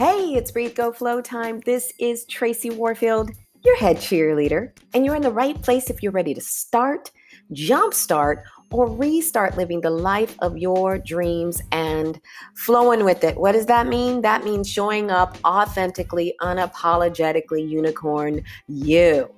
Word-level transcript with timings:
Hey, 0.00 0.32
it's 0.34 0.50
Breathe 0.50 0.74
Go 0.74 0.94
Flow 0.94 1.20
time. 1.20 1.60
This 1.66 1.92
is 1.98 2.24
Tracy 2.24 2.70
Warfield, 2.70 3.32
your 3.62 3.76
head 3.76 3.98
cheerleader, 3.98 4.72
and 4.94 5.04
you're 5.04 5.14
in 5.14 5.20
the 5.20 5.30
right 5.30 5.60
place 5.60 5.90
if 5.90 6.02
you're 6.02 6.10
ready 6.10 6.32
to 6.32 6.40
start, 6.40 7.10
jumpstart, 7.52 8.42
or 8.72 8.86
restart 8.90 9.58
living 9.58 9.82
the 9.82 9.90
life 9.90 10.36
of 10.38 10.56
your 10.56 10.96
dreams 10.96 11.60
and 11.70 12.18
flowing 12.56 13.04
with 13.04 13.24
it. 13.24 13.36
What 13.36 13.52
does 13.52 13.66
that 13.66 13.88
mean? 13.88 14.22
That 14.22 14.42
means 14.42 14.70
showing 14.70 15.10
up 15.10 15.36
authentically, 15.44 16.34
unapologetically, 16.40 17.68
unicorn 17.68 18.42
you 18.68 19.30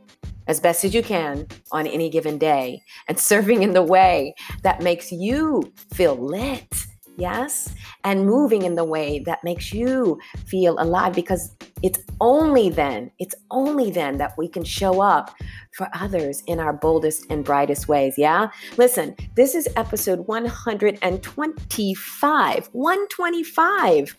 as 0.46 0.60
best 0.60 0.84
as 0.84 0.94
you 0.94 1.02
can 1.02 1.44
on 1.72 1.88
any 1.88 2.08
given 2.08 2.38
day 2.38 2.80
and 3.08 3.18
serving 3.32 3.64
in 3.64 3.72
the 3.72 3.82
way 3.82 4.32
that 4.62 4.80
makes 4.80 5.10
you 5.10 5.72
feel 5.93 6.14
lit 6.14 6.86
Yes. 7.16 7.75
And 8.04 8.26
moving 8.26 8.62
in 8.62 8.75
the 8.75 8.84
way 8.84 9.21
that 9.21 9.44
makes 9.44 9.72
you 9.72 10.18
feel 10.46 10.76
alive 10.79 11.14
because 11.14 11.54
it's 11.82 12.00
only 12.21 12.68
then, 12.71 13.11
it's 13.18 13.35
only 13.50 13.90
then 13.90 14.18
that 14.18 14.36
we 14.38 14.48
can 14.48 14.64
show 14.64 15.02
up 15.02 15.35
for 15.76 15.88
others 15.94 16.43
in 16.46 16.58
our 16.58 16.72
boldest 16.72 17.26
and 17.30 17.44
brightest 17.44 17.86
ways. 17.88 18.14
Yeah. 18.16 18.48
Listen, 18.79 19.14
this 19.36 19.54
is 19.54 19.68
episode 19.76 20.26
125. 20.26 22.71
125. 22.72 24.16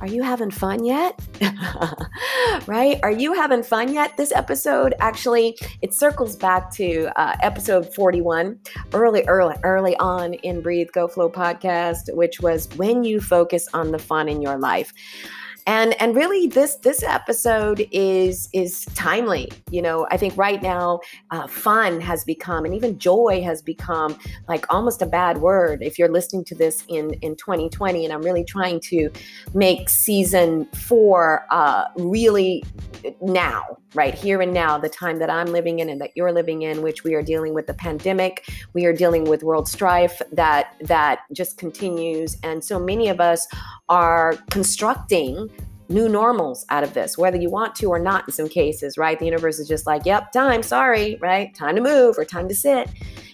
Are 0.00 0.06
you 0.06 0.22
having 0.22 0.50
fun 0.50 0.84
yet? 0.84 1.18
right? 2.66 3.00
Are 3.02 3.10
you 3.10 3.32
having 3.32 3.62
fun 3.62 3.94
yet? 3.94 4.16
This 4.18 4.30
episode 4.30 4.94
actually 5.00 5.58
it 5.80 5.94
circles 5.94 6.36
back 6.36 6.70
to 6.72 7.08
uh, 7.18 7.36
episode 7.42 7.94
41, 7.94 8.58
early, 8.92 9.24
early, 9.26 9.56
early 9.62 9.96
on 9.96 10.34
in 10.34 10.60
Breathe 10.60 10.88
Go 10.92 11.08
Flow 11.08 11.30
podcast, 11.30 12.14
which 12.14 12.40
was 12.40 12.68
when 12.76 13.04
you 13.04 13.20
focus 13.20 13.68
on 13.72 13.90
the 13.90 13.98
fun 13.98 14.28
in 14.28 14.42
your 14.42 14.58
life 14.58 14.92
and 15.66 16.00
and 16.00 16.14
really 16.14 16.46
this 16.46 16.76
this 16.76 17.02
episode 17.02 17.86
is 17.90 18.48
is 18.52 18.84
timely. 18.94 19.50
You 19.70 19.82
know 19.82 20.06
i 20.10 20.16
think 20.16 20.36
right 20.36 20.62
now 20.62 21.00
uh, 21.30 21.46
fun 21.46 22.00
has 22.00 22.24
become 22.24 22.64
and 22.64 22.74
even 22.74 22.98
joy 22.98 23.42
has 23.42 23.60
become 23.62 24.18
like 24.48 24.64
almost 24.72 25.02
a 25.02 25.06
bad 25.06 25.38
word 25.38 25.82
if 25.82 25.98
you're 25.98 26.08
listening 26.08 26.44
to 26.44 26.54
this 26.54 26.84
in 26.88 27.12
in 27.14 27.36
2020 27.36 28.04
and 28.04 28.12
i'm 28.12 28.22
really 28.22 28.44
trying 28.44 28.80
to 28.80 29.10
make 29.54 29.88
season 29.88 30.66
four 30.66 31.46
uh, 31.50 31.84
really 31.96 32.64
now 33.20 33.76
right 33.94 34.14
here 34.14 34.40
and 34.40 34.52
now 34.52 34.78
the 34.78 34.88
time 34.88 35.18
that 35.18 35.28
i'm 35.28 35.48
living 35.48 35.80
in 35.80 35.88
and 35.90 36.00
that 36.00 36.10
you're 36.14 36.32
living 36.32 36.62
in 36.62 36.82
which 36.82 37.04
we 37.04 37.14
are 37.14 37.22
dealing 37.22 37.54
with 37.54 37.66
the 37.66 37.74
pandemic. 37.74 38.48
We 38.72 38.86
are 38.86 38.92
dealing 38.92 39.24
with 39.24 39.42
world 39.42 39.68
strife 39.68 40.20
that 40.32 40.74
that 40.82 41.20
just 41.32 41.58
continues. 41.58 42.36
And 42.42 42.64
so 42.64 42.78
many 42.78 43.08
of 43.08 43.20
us 43.20 43.46
are 43.88 44.36
constructing 44.50 45.50
new 45.88 46.08
normals 46.08 46.66
out 46.70 46.82
of 46.82 46.94
this, 46.94 47.16
whether 47.16 47.36
you 47.36 47.50
want 47.50 47.74
to 47.76 47.86
or 47.86 47.98
not 47.98 48.24
in 48.26 48.32
some 48.32 48.48
cases, 48.48 48.98
right? 48.98 49.18
The 49.18 49.26
universe 49.26 49.58
is 49.58 49.68
just 49.68 49.86
like, 49.86 50.04
yep, 50.04 50.32
time, 50.32 50.62
sorry, 50.62 51.16
right? 51.20 51.54
Time 51.54 51.76
to 51.76 51.82
move 51.82 52.18
or 52.18 52.24
time 52.24 52.48
to 52.48 52.54
sit. 52.54 52.88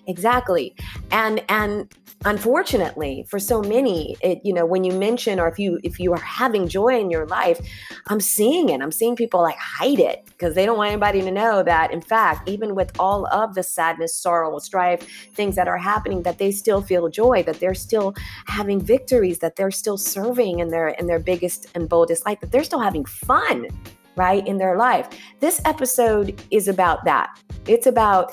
Exactly. 0.06 0.74
And 1.10 1.42
and 1.48 1.88
unfortunately 2.24 3.26
for 3.28 3.40
so 3.40 3.60
many 3.62 4.16
it 4.22 4.40
you 4.44 4.52
know 4.52 4.64
when 4.64 4.84
you 4.84 4.92
mention 4.92 5.40
or 5.40 5.48
if 5.48 5.58
you 5.58 5.80
if 5.82 5.98
you 5.98 6.12
are 6.12 6.20
having 6.20 6.68
joy 6.68 6.96
in 6.96 7.10
your 7.10 7.26
life 7.26 7.60
i'm 8.06 8.20
seeing 8.20 8.68
it. 8.68 8.80
I'm 8.80 8.92
seeing 8.92 9.16
people 9.16 9.42
like 9.42 9.56
hide 9.56 9.98
it 9.98 10.24
because 10.26 10.54
they 10.54 10.64
don't 10.64 10.76
want 10.76 10.92
anybody 10.92 11.20
to 11.22 11.30
know 11.32 11.64
that 11.64 11.92
in 11.92 12.00
fact 12.00 12.48
even 12.48 12.76
with 12.76 12.92
all 13.00 13.26
of 13.26 13.54
the 13.54 13.64
sadness 13.64 14.14
sorrow 14.14 14.56
strife 14.60 15.02
things 15.34 15.56
that 15.56 15.66
are 15.66 15.78
happening 15.78 16.22
that 16.22 16.38
they 16.38 16.52
still 16.52 16.80
feel 16.80 17.08
joy 17.08 17.42
that 17.42 17.58
they're 17.58 17.74
still 17.74 18.14
having 18.46 18.80
victories 18.80 19.40
that 19.40 19.56
they're 19.56 19.72
still 19.72 19.98
serving 19.98 20.60
in 20.60 20.68
their 20.68 20.90
in 20.90 21.06
their 21.06 21.18
biggest 21.18 21.66
and 21.74 21.88
boldest 21.88 22.24
light 22.24 22.40
that 22.40 22.52
they're 22.52 22.62
still 22.62 22.80
having 22.80 23.04
fun 23.04 23.66
right 24.16 24.46
in 24.46 24.58
their 24.58 24.76
life. 24.76 25.08
This 25.40 25.60
episode 25.64 26.40
is 26.50 26.68
about 26.68 27.04
that. 27.04 27.38
It's 27.66 27.86
about 27.86 28.32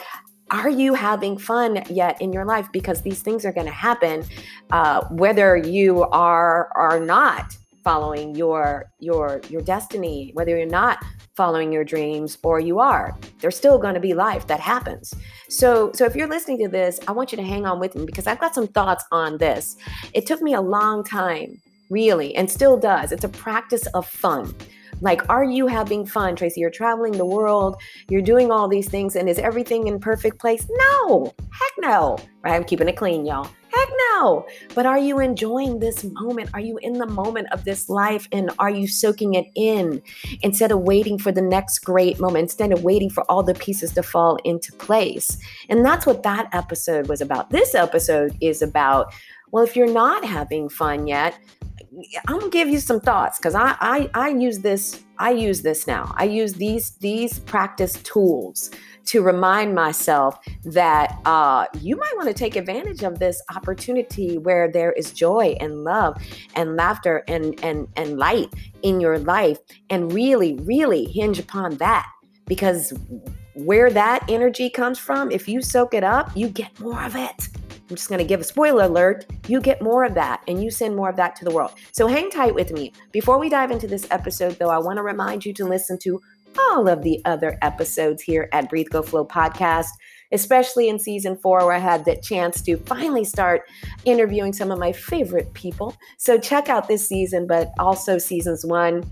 are 0.52 0.70
you 0.70 0.94
having 0.94 1.38
fun 1.38 1.84
yet 1.90 2.22
in 2.22 2.34
your 2.34 2.46
life? 2.46 2.68
Because 2.72 3.02
these 3.02 3.22
things 3.22 3.46
are 3.46 3.54
going 3.54 3.68
to 3.68 3.74
happen 3.74 4.24
uh, 4.72 5.06
whether 5.10 5.58
you 5.58 6.04
are 6.04 6.72
or 6.76 7.00
not 7.00 7.56
following 7.84 8.36
your 8.36 8.92
your 9.00 9.42
your 9.50 9.62
destiny 9.62 10.32
whether 10.34 10.56
you're 10.58 10.68
not 10.68 11.02
following 11.34 11.72
your 11.72 11.86
dreams 11.86 12.38
or 12.44 12.60
you 12.60 12.78
are 12.78 13.18
there's 13.40 13.56
still 13.56 13.78
going 13.78 13.94
to 13.94 14.02
be 14.02 14.14
life 14.14 14.46
that 14.48 14.60
happens. 14.60 15.14
So 15.48 15.92
so 15.94 16.06
if 16.06 16.16
you're 16.16 16.28
listening 16.28 16.60
to 16.60 16.68
this 16.68 17.00
i 17.08 17.12
want 17.12 17.31
you 17.31 17.38
to 17.38 17.44
hang 17.44 17.66
on 17.66 17.80
with 17.80 17.96
me 17.96 18.06
because 18.06 18.28
i've 18.28 18.40
got 18.40 18.54
some 18.54 18.68
thoughts 18.68 19.06
on 19.12 19.38
this. 19.38 19.78
It 20.14 20.26
took 20.26 20.42
me 20.42 20.54
a 20.54 20.62
long 20.62 21.04
time 21.04 21.62
really 21.90 22.36
and 22.36 22.50
still 22.52 22.78
does. 22.78 23.12
It's 23.12 23.24
a 23.24 23.30
practice 23.30 23.88
of 23.88 24.06
fun 24.06 24.54
like, 25.02 25.28
are 25.30 25.44
you 25.44 25.68
having 25.68 26.06
fun, 26.06 26.36
Tracy? 26.36 26.62
You're 26.62 26.70
traveling 26.70 27.14
the 27.14 27.26
world, 27.26 27.82
you're 28.10 28.22
doing 28.22 28.52
all 28.52 28.68
these 28.68 28.90
things, 28.90 29.16
and 29.16 29.30
is 29.30 29.40
everything 29.40 29.88
in 29.88 30.00
perfect 30.00 30.40
place? 30.40 30.68
No, 30.70 31.34
heck 31.52 31.72
no. 31.80 32.18
Right? 32.44 32.54
I'm 32.54 32.64
keeping 32.64 32.88
it 32.88 32.98
clean, 32.98 33.26
y'all. 33.26 33.50
Heck 33.72 33.90
no. 34.14 34.48
But 34.74 34.86
are 34.86 34.98
you 34.98 35.20
enjoying 35.20 35.80
this 35.80 36.04
moment? 36.04 36.50
Are 36.54 36.60
you 36.60 36.80
in 36.82 36.94
the 36.94 37.06
moment 37.06 37.48
of 37.52 37.66
this 37.66 37.88
life 37.88 38.28
and 38.32 38.50
are 38.58 38.70
you 38.70 38.88
soaking 38.88 39.36
it 39.36 39.46
in 39.56 40.02
instead 40.42 40.72
of 40.72 40.80
waiting 40.80 41.20
for 41.20 41.31
the 41.31 41.42
next 41.42 41.80
great 41.80 42.20
moment, 42.20 42.44
instead 42.44 42.72
of 42.72 42.84
waiting 42.84 43.10
for 43.10 43.24
all 43.30 43.44
the 43.44 43.54
pieces 43.54 43.94
to 43.94 44.04
fall 44.04 44.38
into 44.44 44.72
place? 44.74 45.38
And 45.70 45.86
that's 45.86 46.06
what 46.06 46.24
that 46.24 46.50
episode 46.52 47.08
was 47.08 47.22
about. 47.22 47.52
This 47.52 47.76
episode 47.76 48.36
is 48.42 48.64
about, 48.64 49.14
well, 49.52 49.64
if 49.64 49.76
you're 49.76 49.92
not 49.92 50.26
having 50.26 50.68
fun 50.68 51.06
yet, 51.06 51.38
I'm 52.28 52.40
gonna 52.40 52.50
give 52.50 52.70
you 52.70 52.80
some 52.80 53.00
thoughts 53.00 53.40
because 53.40 53.56
I, 53.56 53.76
I 53.80 54.10
I 54.14 54.30
use 54.30 54.60
this 54.60 55.04
I 55.18 55.32
use 55.32 55.62
this 55.62 55.88
now. 55.88 56.14
I 56.18 56.26
use 56.26 56.54
these 56.54 56.92
these 56.98 57.40
practice 57.40 58.02
tools 58.04 58.72
to 59.06 59.22
remind 59.22 59.74
myself 59.74 60.40
that 60.66 61.20
uh, 61.26 61.66
you 61.82 61.96
might 61.98 62.16
want 62.16 62.28
to 62.28 62.34
take 62.34 62.56
advantage 62.56 63.04
of 63.04 63.18
this 63.18 63.42
opportunity 63.56 64.38
where 64.38 64.72
there 64.72 64.92
is 64.94 65.12
joy 65.12 65.58
and 65.60 65.84
love 65.84 66.22
and 66.56 66.76
laughter 66.76 67.24
and 67.28 67.62
and 67.64 67.88
and 67.96 68.18
light 68.18 68.54
in 68.84 69.00
your 69.00 69.18
life, 69.20 69.58
and 69.90 70.14
really 70.14 70.56
really 70.62 71.06
hinge 71.06 71.40
upon 71.40 71.76
that 71.78 72.08
because 72.46 72.94
where 73.56 73.90
that 73.90 74.24
energy 74.30 74.70
comes 74.70 74.98
from, 74.98 75.32
if 75.32 75.48
you 75.48 75.62
soak 75.62 75.94
it 75.94 76.04
up, 76.04 76.32
you 76.36 76.48
get 76.48 76.80
more 76.80 77.04
of 77.04 77.16
it. 77.16 77.50
I'm 77.90 77.96
just 77.96 78.10
going 78.10 78.20
to 78.20 78.26
give 78.26 78.40
a 78.40 78.44
spoiler 78.44 78.84
alert. 78.84 79.26
You 79.48 79.60
get 79.60 79.82
more 79.82 80.04
of 80.04 80.14
that 80.14 80.44
and 80.48 80.64
you 80.64 80.70
send 80.70 80.96
more 80.96 81.10
of 81.10 81.16
that 81.16 81.36
to 81.38 81.46
the 81.46 81.52
world. 81.52 81.72
So 81.92 82.06
hang 82.06 82.30
tight 82.30 82.54
with 82.54 82.72
me. 82.72 82.94
Before 83.12 83.40
we 83.40 83.50
dive 83.50 83.72
into 83.72 83.88
this 83.88 84.08
episode, 84.12 84.58
though, 84.60 84.70
I 84.70 84.78
want 84.78 84.98
to 84.98 85.04
remind 85.04 85.44
you 85.44 85.54
to 85.54 85.66
listen 85.66 85.98
to 86.04 86.22
all 86.60 86.88
of 86.88 87.02
the 87.02 87.20
other 87.26 87.58
episodes 87.62 88.22
here 88.22 88.48
at 88.52 88.70
Breathe 88.70 88.90
Go 88.90 89.02
Flow 89.02 89.26
podcast, 89.26 89.90
especially 90.32 90.88
in 90.90 91.00
season 91.00 91.36
four, 91.38 91.66
where 91.66 91.74
I 91.74 91.80
had 91.80 92.06
the 92.06 92.16
chance 92.18 92.62
to 92.64 92.78
finally 92.78 93.24
start 93.24 93.64
interviewing 94.06 94.54
some 94.54 94.72
of 94.72 94.78
my 94.78 94.92
favorite 94.92 95.52
people. 95.54 95.96
So 96.18 96.38
check 96.38 96.70
out 96.70 96.88
this 96.88 97.08
season, 97.08 97.48
but 97.48 97.72
also 97.80 98.18
seasons 98.18 98.66
one, 98.66 99.04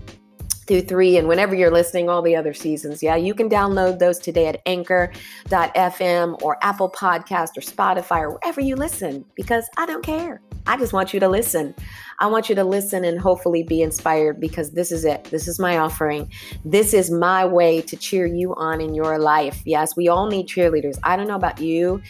through 0.68 0.82
three, 0.82 1.16
and 1.16 1.26
whenever 1.26 1.54
you're 1.54 1.72
listening, 1.72 2.08
all 2.08 2.22
the 2.22 2.36
other 2.36 2.54
seasons. 2.54 3.02
Yeah, 3.02 3.16
you 3.16 3.34
can 3.34 3.48
download 3.48 3.98
those 3.98 4.18
today 4.18 4.46
at 4.46 4.60
anchor.fm 4.66 6.42
or 6.42 6.58
Apple 6.62 6.90
Podcast 6.90 7.56
or 7.56 7.62
Spotify 7.62 8.20
or 8.20 8.30
wherever 8.32 8.60
you 8.60 8.76
listen 8.76 9.24
because 9.34 9.68
I 9.76 9.86
don't 9.86 10.04
care. 10.04 10.40
I 10.66 10.76
just 10.76 10.92
want 10.92 11.14
you 11.14 11.20
to 11.20 11.28
listen. 11.28 11.74
I 12.20 12.26
want 12.26 12.48
you 12.48 12.54
to 12.54 12.64
listen 12.64 13.04
and 13.04 13.18
hopefully 13.18 13.62
be 13.62 13.80
inspired 13.80 14.38
because 14.38 14.72
this 14.72 14.92
is 14.92 15.04
it. 15.04 15.24
This 15.24 15.48
is 15.48 15.58
my 15.58 15.78
offering. 15.78 16.30
This 16.64 16.92
is 16.92 17.10
my 17.10 17.44
way 17.46 17.80
to 17.82 17.96
cheer 17.96 18.26
you 18.26 18.54
on 18.54 18.80
in 18.80 18.94
your 18.94 19.18
life. 19.18 19.62
Yes, 19.64 19.96
we 19.96 20.08
all 20.08 20.28
need 20.28 20.46
cheerleaders. 20.46 20.98
I 21.02 21.16
don't 21.16 21.26
know 21.26 21.36
about 21.36 21.60
you 21.60 22.02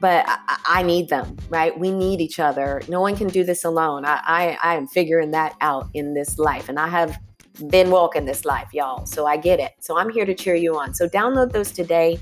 but 0.00 0.26
I, 0.66 0.82
need 0.82 1.10
them, 1.10 1.36
right? 1.48 1.78
We 1.78 1.92
need 1.92 2.20
each 2.20 2.40
other. 2.40 2.82
No 2.88 3.00
one 3.00 3.14
can 3.14 3.28
do 3.28 3.44
this 3.44 3.64
alone. 3.64 4.04
I, 4.04 4.20
I, 4.26 4.58
I 4.60 4.74
am 4.74 4.88
figuring 4.88 5.30
that 5.30 5.54
out 5.60 5.88
in 5.94 6.12
this 6.12 6.40
life, 6.40 6.68
and 6.68 6.76
I 6.76 6.88
have 6.88 7.16
been 7.68 7.90
walking 7.90 8.24
this 8.24 8.44
life, 8.44 8.68
y'all. 8.72 9.06
So 9.06 9.26
I 9.26 9.36
get 9.36 9.60
it. 9.60 9.72
So 9.80 9.98
I'm 9.98 10.10
here 10.10 10.24
to 10.24 10.34
cheer 10.34 10.54
you 10.54 10.78
on. 10.78 10.94
So 10.94 11.08
download 11.08 11.52
those 11.52 11.70
today. 11.70 12.18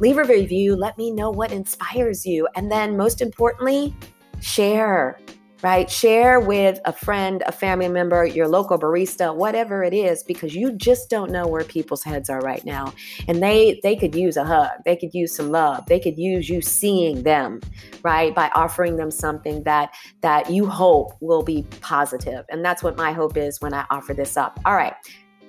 Leave 0.00 0.18
a 0.18 0.24
review. 0.24 0.76
Let 0.76 0.98
me 0.98 1.10
know 1.10 1.30
what 1.30 1.52
inspires 1.52 2.26
you. 2.26 2.48
And 2.56 2.70
then, 2.70 2.96
most 2.96 3.20
importantly, 3.20 3.94
share 4.40 5.20
right? 5.64 5.90
Share 5.90 6.40
with 6.40 6.78
a 6.84 6.92
friend, 6.92 7.42
a 7.46 7.52
family 7.52 7.88
member, 7.88 8.26
your 8.26 8.46
local 8.46 8.78
barista, 8.78 9.34
whatever 9.34 9.82
it 9.82 9.94
is, 9.94 10.22
because 10.22 10.54
you 10.54 10.72
just 10.72 11.08
don't 11.08 11.30
know 11.30 11.46
where 11.46 11.64
people's 11.64 12.04
heads 12.04 12.28
are 12.28 12.40
right 12.40 12.62
now. 12.66 12.92
And 13.26 13.42
they 13.42 13.80
they 13.82 13.96
could 13.96 14.14
use 14.14 14.36
a 14.36 14.44
hug. 14.44 14.68
They 14.84 14.94
could 14.94 15.14
use 15.14 15.34
some 15.34 15.50
love. 15.50 15.86
They 15.86 15.98
could 15.98 16.18
use 16.18 16.50
you 16.50 16.60
seeing 16.60 17.22
them, 17.22 17.62
right? 18.02 18.34
By 18.34 18.50
offering 18.54 18.96
them 18.96 19.10
something 19.10 19.62
that 19.64 19.94
that 20.20 20.50
you 20.50 20.66
hope 20.66 21.12
will 21.22 21.42
be 21.42 21.64
positive. 21.80 22.44
And 22.50 22.62
that's 22.62 22.82
what 22.82 22.98
my 22.98 23.12
hope 23.12 23.38
is 23.38 23.62
when 23.62 23.72
I 23.72 23.86
offer 23.90 24.12
this 24.12 24.36
up. 24.36 24.60
All 24.66 24.74
right. 24.74 24.92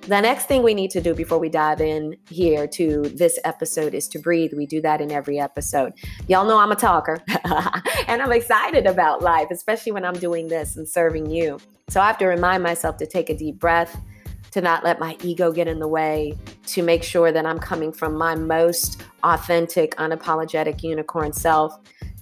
The 0.06 0.20
next 0.20 0.46
thing 0.46 0.62
we 0.62 0.72
need 0.72 0.92
to 0.92 1.00
do 1.00 1.14
before 1.14 1.40
we 1.40 1.48
dive 1.48 1.80
in 1.80 2.16
here 2.30 2.68
to 2.68 3.02
this 3.16 3.40
episode 3.44 3.92
is 3.92 4.06
to 4.08 4.20
breathe. 4.20 4.52
We 4.56 4.64
do 4.64 4.80
that 4.82 5.00
in 5.00 5.10
every 5.10 5.40
episode. 5.40 5.94
Y'all 6.28 6.46
know 6.46 6.58
I'm 6.58 6.70
a 6.70 6.76
talker 6.76 7.20
and 8.06 8.22
I'm 8.22 8.30
excited 8.30 8.86
about 8.86 9.20
life, 9.20 9.48
especially 9.50 9.90
when 9.90 10.04
I'm 10.04 10.14
doing 10.14 10.46
this 10.46 10.76
and 10.76 10.88
serving 10.88 11.28
you. 11.28 11.58
So 11.88 12.00
I 12.00 12.06
have 12.06 12.18
to 12.18 12.26
remind 12.26 12.62
myself 12.62 12.98
to 12.98 13.06
take 13.06 13.30
a 13.30 13.36
deep 13.36 13.58
breath, 13.58 14.00
to 14.52 14.60
not 14.60 14.84
let 14.84 15.00
my 15.00 15.16
ego 15.24 15.50
get 15.50 15.66
in 15.66 15.80
the 15.80 15.88
way, 15.88 16.38
to 16.66 16.84
make 16.84 17.02
sure 17.02 17.32
that 17.32 17.44
I'm 17.44 17.58
coming 17.58 17.90
from 17.92 18.14
my 18.14 18.36
most 18.36 19.02
authentic, 19.24 19.96
unapologetic 19.96 20.84
unicorn 20.84 21.32
self, 21.32 21.76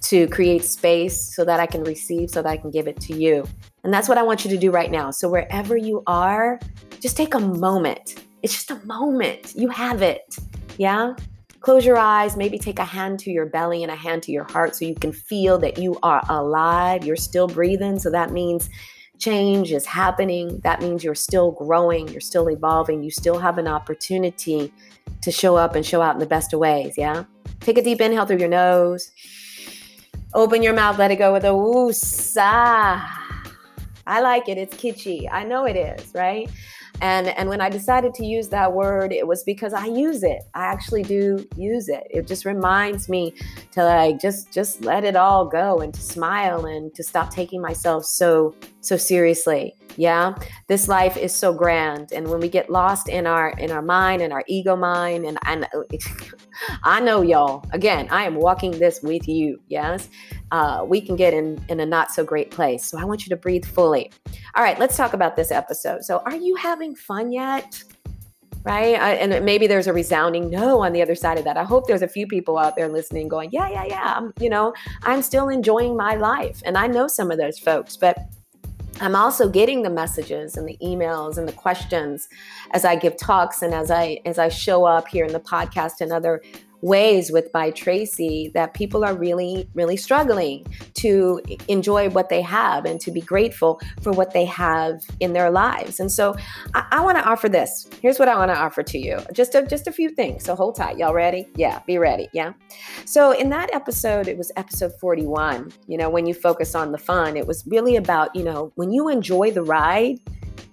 to 0.05 0.27
create 0.29 0.65
space 0.65 1.35
so 1.35 1.45
that 1.45 1.59
I 1.59 1.67
can 1.67 1.83
receive, 1.83 2.31
so 2.31 2.41
that 2.41 2.49
I 2.49 2.57
can 2.57 2.71
give 2.71 2.87
it 2.87 2.99
to 3.01 3.15
you. 3.15 3.45
And 3.85 3.93
that's 3.93 4.09
what 4.09 4.17
I 4.17 4.23
want 4.23 4.43
you 4.43 4.49
to 4.49 4.57
do 4.57 4.71
right 4.71 4.89
now. 4.89 5.11
So 5.11 5.29
wherever 5.29 5.77
you 5.77 6.01
are, 6.07 6.59
just 6.99 7.15
take 7.15 7.35
a 7.35 7.39
moment. 7.39 8.15
It's 8.41 8.51
just 8.51 8.71
a 8.71 8.83
moment. 8.83 9.53
You 9.55 9.69
have 9.69 10.01
it. 10.01 10.35
Yeah? 10.79 11.13
Close 11.59 11.85
your 11.85 11.99
eyes, 11.99 12.35
maybe 12.35 12.57
take 12.57 12.79
a 12.79 12.83
hand 12.83 13.19
to 13.19 13.31
your 13.31 13.45
belly 13.45 13.83
and 13.83 13.91
a 13.91 13.95
hand 13.95 14.23
to 14.23 14.31
your 14.31 14.45
heart 14.45 14.75
so 14.75 14.85
you 14.85 14.95
can 14.95 15.11
feel 15.11 15.59
that 15.59 15.77
you 15.77 15.99
are 16.01 16.23
alive. 16.29 17.05
You're 17.05 17.15
still 17.15 17.47
breathing. 17.47 17.99
So 17.99 18.09
that 18.09 18.31
means 18.31 18.71
change 19.19 19.71
is 19.71 19.85
happening. 19.85 20.61
That 20.63 20.81
means 20.81 21.03
you're 21.03 21.13
still 21.13 21.51
growing, 21.51 22.07
you're 22.07 22.21
still 22.21 22.49
evolving, 22.49 23.03
you 23.03 23.11
still 23.11 23.37
have 23.37 23.59
an 23.59 23.67
opportunity 23.67 24.73
to 25.21 25.31
show 25.31 25.57
up 25.57 25.75
and 25.75 25.85
show 25.85 26.01
out 26.01 26.15
in 26.15 26.19
the 26.19 26.25
best 26.25 26.53
of 26.53 26.59
ways. 26.59 26.95
Yeah? 26.97 27.25
Take 27.59 27.77
a 27.77 27.83
deep 27.83 28.01
inhale 28.01 28.25
through 28.25 28.39
your 28.39 28.49
nose. 28.49 29.11
Open 30.33 30.63
your 30.63 30.73
mouth, 30.73 30.97
let 30.97 31.11
it 31.11 31.17
go 31.17 31.33
with 31.33 31.45
a 31.45 31.49
woosah. 31.49 33.24
I 34.07 34.21
like 34.21 34.47
it. 34.49 34.57
It's 34.57 34.75
kitschy. 34.75 35.27
I 35.31 35.43
know 35.43 35.65
it 35.65 35.75
is, 35.75 36.13
right? 36.13 36.49
And 37.01 37.27
and 37.27 37.49
when 37.49 37.59
I 37.59 37.69
decided 37.69 38.13
to 38.15 38.25
use 38.25 38.49
that 38.49 38.71
word, 38.73 39.11
it 39.11 39.27
was 39.27 39.43
because 39.43 39.73
I 39.73 39.85
use 39.85 40.23
it. 40.23 40.43
I 40.53 40.65
actually 40.65 41.03
do 41.03 41.45
use 41.57 41.89
it. 41.89 42.03
It 42.09 42.27
just 42.27 42.45
reminds 42.45 43.09
me 43.09 43.33
to 43.71 43.83
like 43.83 44.19
just 44.21 44.53
just 44.53 44.83
let 44.83 45.03
it 45.03 45.15
all 45.15 45.45
go 45.45 45.79
and 45.79 45.93
to 45.93 46.01
smile 46.01 46.65
and 46.65 46.93
to 46.95 47.03
stop 47.03 47.31
taking 47.31 47.61
myself 47.61 48.05
so 48.05 48.55
so 48.85 48.97
seriously. 48.97 49.75
Yeah. 49.97 50.35
This 50.67 50.87
life 50.87 51.17
is 51.17 51.33
so 51.33 51.53
grand. 51.53 52.11
And 52.11 52.27
when 52.27 52.39
we 52.39 52.49
get 52.49 52.69
lost 52.69 53.09
in 53.09 53.25
our 53.25 53.49
in 53.51 53.71
our 53.71 53.81
mind 53.81 54.21
and 54.21 54.33
our 54.33 54.43
ego 54.47 54.75
mind, 54.75 55.25
and 55.25 55.37
and 55.45 55.67
I 56.83 56.99
know 56.99 57.21
y'all, 57.21 57.65
again, 57.71 58.07
I 58.11 58.23
am 58.23 58.35
walking 58.35 58.71
this 58.71 59.01
with 59.01 59.27
you. 59.27 59.59
Yes. 59.67 60.09
Uh, 60.51 60.85
we 60.87 61.01
can 61.01 61.15
get 61.15 61.33
in 61.33 61.63
in 61.69 61.79
a 61.79 61.85
not 61.85 62.11
so 62.11 62.23
great 62.23 62.51
place. 62.51 62.85
So 62.85 62.99
I 62.99 63.05
want 63.05 63.25
you 63.25 63.29
to 63.29 63.37
breathe 63.37 63.65
fully. 63.65 64.11
All 64.55 64.63
right, 64.63 64.77
let's 64.79 64.97
talk 64.97 65.13
about 65.13 65.35
this 65.35 65.51
episode. 65.51 66.03
So 66.03 66.21
are 66.25 66.35
you 66.35 66.55
having 66.55 66.95
fun 66.95 67.31
yet? 67.31 67.83
right? 68.65 68.99
I, 68.99 69.11
and 69.13 69.45
maybe 69.45 69.67
there's 69.67 69.85
a 69.85 69.93
resounding 69.93 70.49
no 70.49 70.81
on 70.81 70.91
the 70.91 71.01
other 71.01 71.13
side 71.13 71.37
of 71.37 71.43
that. 71.43 71.55
I 71.55 71.63
hope 71.63 71.85
there's 71.85 72.01
a 72.01 72.07
few 72.07 72.25
people 72.25 72.57
out 72.57 72.75
there 72.75 72.89
listening 72.89 73.27
going, 73.27 73.51
yeah, 73.51 73.69
yeah, 73.69 73.85
yeah. 73.85 74.13
I'm, 74.17 74.33
you 74.39 74.49
know, 74.49 74.73
I'm 75.03 75.21
still 75.21 75.49
enjoying 75.49 75.95
my 75.95 76.15
life. 76.15 76.63
And 76.65 76.75
I 76.75 76.87
know 76.87 77.07
some 77.07 77.29
of 77.29 77.37
those 77.37 77.59
folks, 77.59 77.95
but 77.95 78.17
I'm 79.01 79.15
also 79.15 79.49
getting 79.49 79.81
the 79.81 79.89
messages 79.89 80.55
and 80.55 80.67
the 80.67 80.77
emails 80.81 81.37
and 81.37 81.47
the 81.47 81.53
questions 81.53 82.29
as 82.71 82.85
I 82.85 82.95
give 82.95 83.17
talks 83.17 83.61
and 83.61 83.73
as 83.73 83.91
I 83.91 84.21
as 84.25 84.39
I 84.39 84.47
show 84.47 84.85
up 84.85 85.07
here 85.07 85.25
in 85.25 85.33
the 85.33 85.39
podcast 85.39 85.99
and 85.99 86.13
other 86.13 86.41
ways 86.85 87.31
with 87.31 87.51
by 87.51 87.71
Tracy 87.71 88.51
that 88.53 88.75
people 88.75 89.03
are 89.03 89.15
really, 89.15 89.67
really 89.73 89.97
struggling 89.97 90.65
to 90.93 91.41
enjoy 91.67 92.09
what 92.09 92.29
they 92.29 92.41
have 92.41 92.85
and 92.85 93.01
to 93.01 93.11
be 93.11 93.21
grateful 93.21 93.81
for 94.01 94.11
what 94.11 94.33
they 94.33 94.45
have 94.45 95.01
in 95.19 95.33
their 95.33 95.49
lives. 95.49 95.99
And 95.99 96.11
so 96.11 96.35
I, 96.75 96.85
I 96.91 97.01
want 97.01 97.17
to 97.17 97.27
offer 97.27 97.49
this. 97.49 97.87
Here's 98.01 98.19
what 98.19 98.29
I 98.29 98.37
want 98.37 98.51
to 98.51 98.57
offer 98.57 98.83
to 98.83 98.99
you. 98.99 99.17
Just 99.33 99.55
a 99.55 99.65
just 99.65 99.87
a 99.87 99.91
few 99.91 100.09
things. 100.09 100.43
So 100.43 100.55
hold 100.55 100.75
tight. 100.75 100.97
Y'all 100.97 101.13
ready? 101.13 101.47
Yeah, 101.55 101.79
be 101.87 101.97
ready. 101.97 102.29
Yeah. 102.33 102.53
So 103.05 103.31
in 103.31 103.49
that 103.49 103.73
episode, 103.73 104.27
it 104.27 104.37
was 104.37 104.51
episode 104.55 104.93
41, 104.99 105.73
you 105.87 105.97
know, 105.97 106.09
when 106.09 106.27
you 106.27 106.35
focus 106.35 106.75
on 106.75 106.91
the 106.91 106.97
fun, 106.99 107.35
it 107.35 107.47
was 107.47 107.65
really 107.65 107.95
about, 107.95 108.35
you 108.35 108.43
know, 108.43 108.71
when 108.75 108.91
you 108.91 109.09
enjoy 109.09 109.49
the 109.49 109.63
ride, 109.63 110.19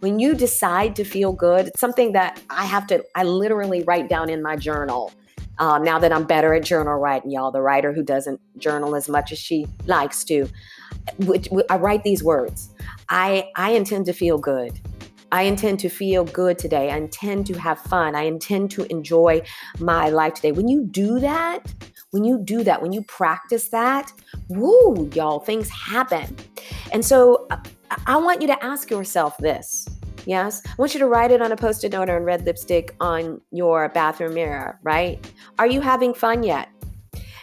when 0.01 0.19
you 0.19 0.35
decide 0.35 0.95
to 0.97 1.05
feel 1.05 1.33
good, 1.33 1.69
it's 1.69 1.81
something 1.81 2.13
that 2.13 2.41
I 2.51 2.65
have 2.67 2.87
to, 2.89 3.05
I 3.15 3.23
literally 3.23 3.83
write 3.85 4.09
down 4.09 4.29
in 4.29 4.43
my 4.43 4.57
journal 4.57 5.13
um, 5.59 5.83
now 5.83 5.99
that 5.99 6.13
I'm 6.13 6.25
better 6.25 6.55
at 6.55 6.65
journal 6.65 6.95
writing, 6.95 7.31
y'all, 7.31 7.51
the 7.51 7.63
writer 7.63 7.93
who 7.93 8.03
doesn't 8.03 8.41
journal 8.59 8.97
as 8.97 9.09
much 9.09 9.33
as 9.33 9.39
she 9.39 9.67
likes 9.87 10.25
to, 10.25 10.49
which, 11.19 11.49
I 11.71 11.77
write 11.77 12.05
these 12.05 12.23
words. 12.23 12.71
I 13.09 13.51
I 13.57 13.73
intend 13.73 14.07
to 14.07 14.13
feel 14.13 14.39
good. 14.39 14.79
I 15.31 15.43
intend 15.43 15.81
to 15.81 15.89
feel 15.89 16.25
good 16.25 16.59
today. 16.59 16.91
I 16.91 16.99
intend 16.99 17.47
to 17.47 17.55
have 17.55 17.79
fun. 17.79 18.15
I 18.15 18.23
intend 18.23 18.71
to 18.73 18.85
enjoy 18.93 19.43
my 19.79 20.11
life 20.11 20.35
today. 20.35 20.53
When 20.53 20.69
you 20.69 20.85
do 20.85 21.21
that, 21.21 21.73
when 22.11 22.23
you 22.23 22.39
do 22.39 22.63
that, 22.65 22.83
when 22.83 22.93
you 22.93 23.03
practice 23.05 23.69
that, 23.71 24.13
woo, 24.49 25.11
y'all, 25.15 25.41
things 25.41 25.71
happen. 25.71 26.37
And 26.93 27.03
so 27.03 27.47
uh, 27.51 27.57
I 28.07 28.19
want 28.19 28.43
you 28.43 28.47
to 28.49 28.63
ask 28.65 28.91
yourself 28.91 29.39
this 29.39 29.89
Yes. 30.27 30.63
I 30.67 30.75
want 30.77 30.95
you 30.95 31.01
to 31.01 31.07
write 31.07 31.31
it 31.31 31.43
on 31.43 31.53
a 31.53 31.57
post 31.57 31.85
it 31.85 31.93
note 31.93 32.09
or 32.09 32.17
in 32.17 32.25
red 32.25 32.45
lipstick 32.45 32.95
on 33.01 33.41
your 33.51 33.89
bathroom 33.89 34.35
mirror, 34.35 34.79
right? 34.83 35.25
Are 35.59 35.67
you 35.67 35.81
having 35.81 36.15
fun 36.15 36.43
yet? 36.43 36.69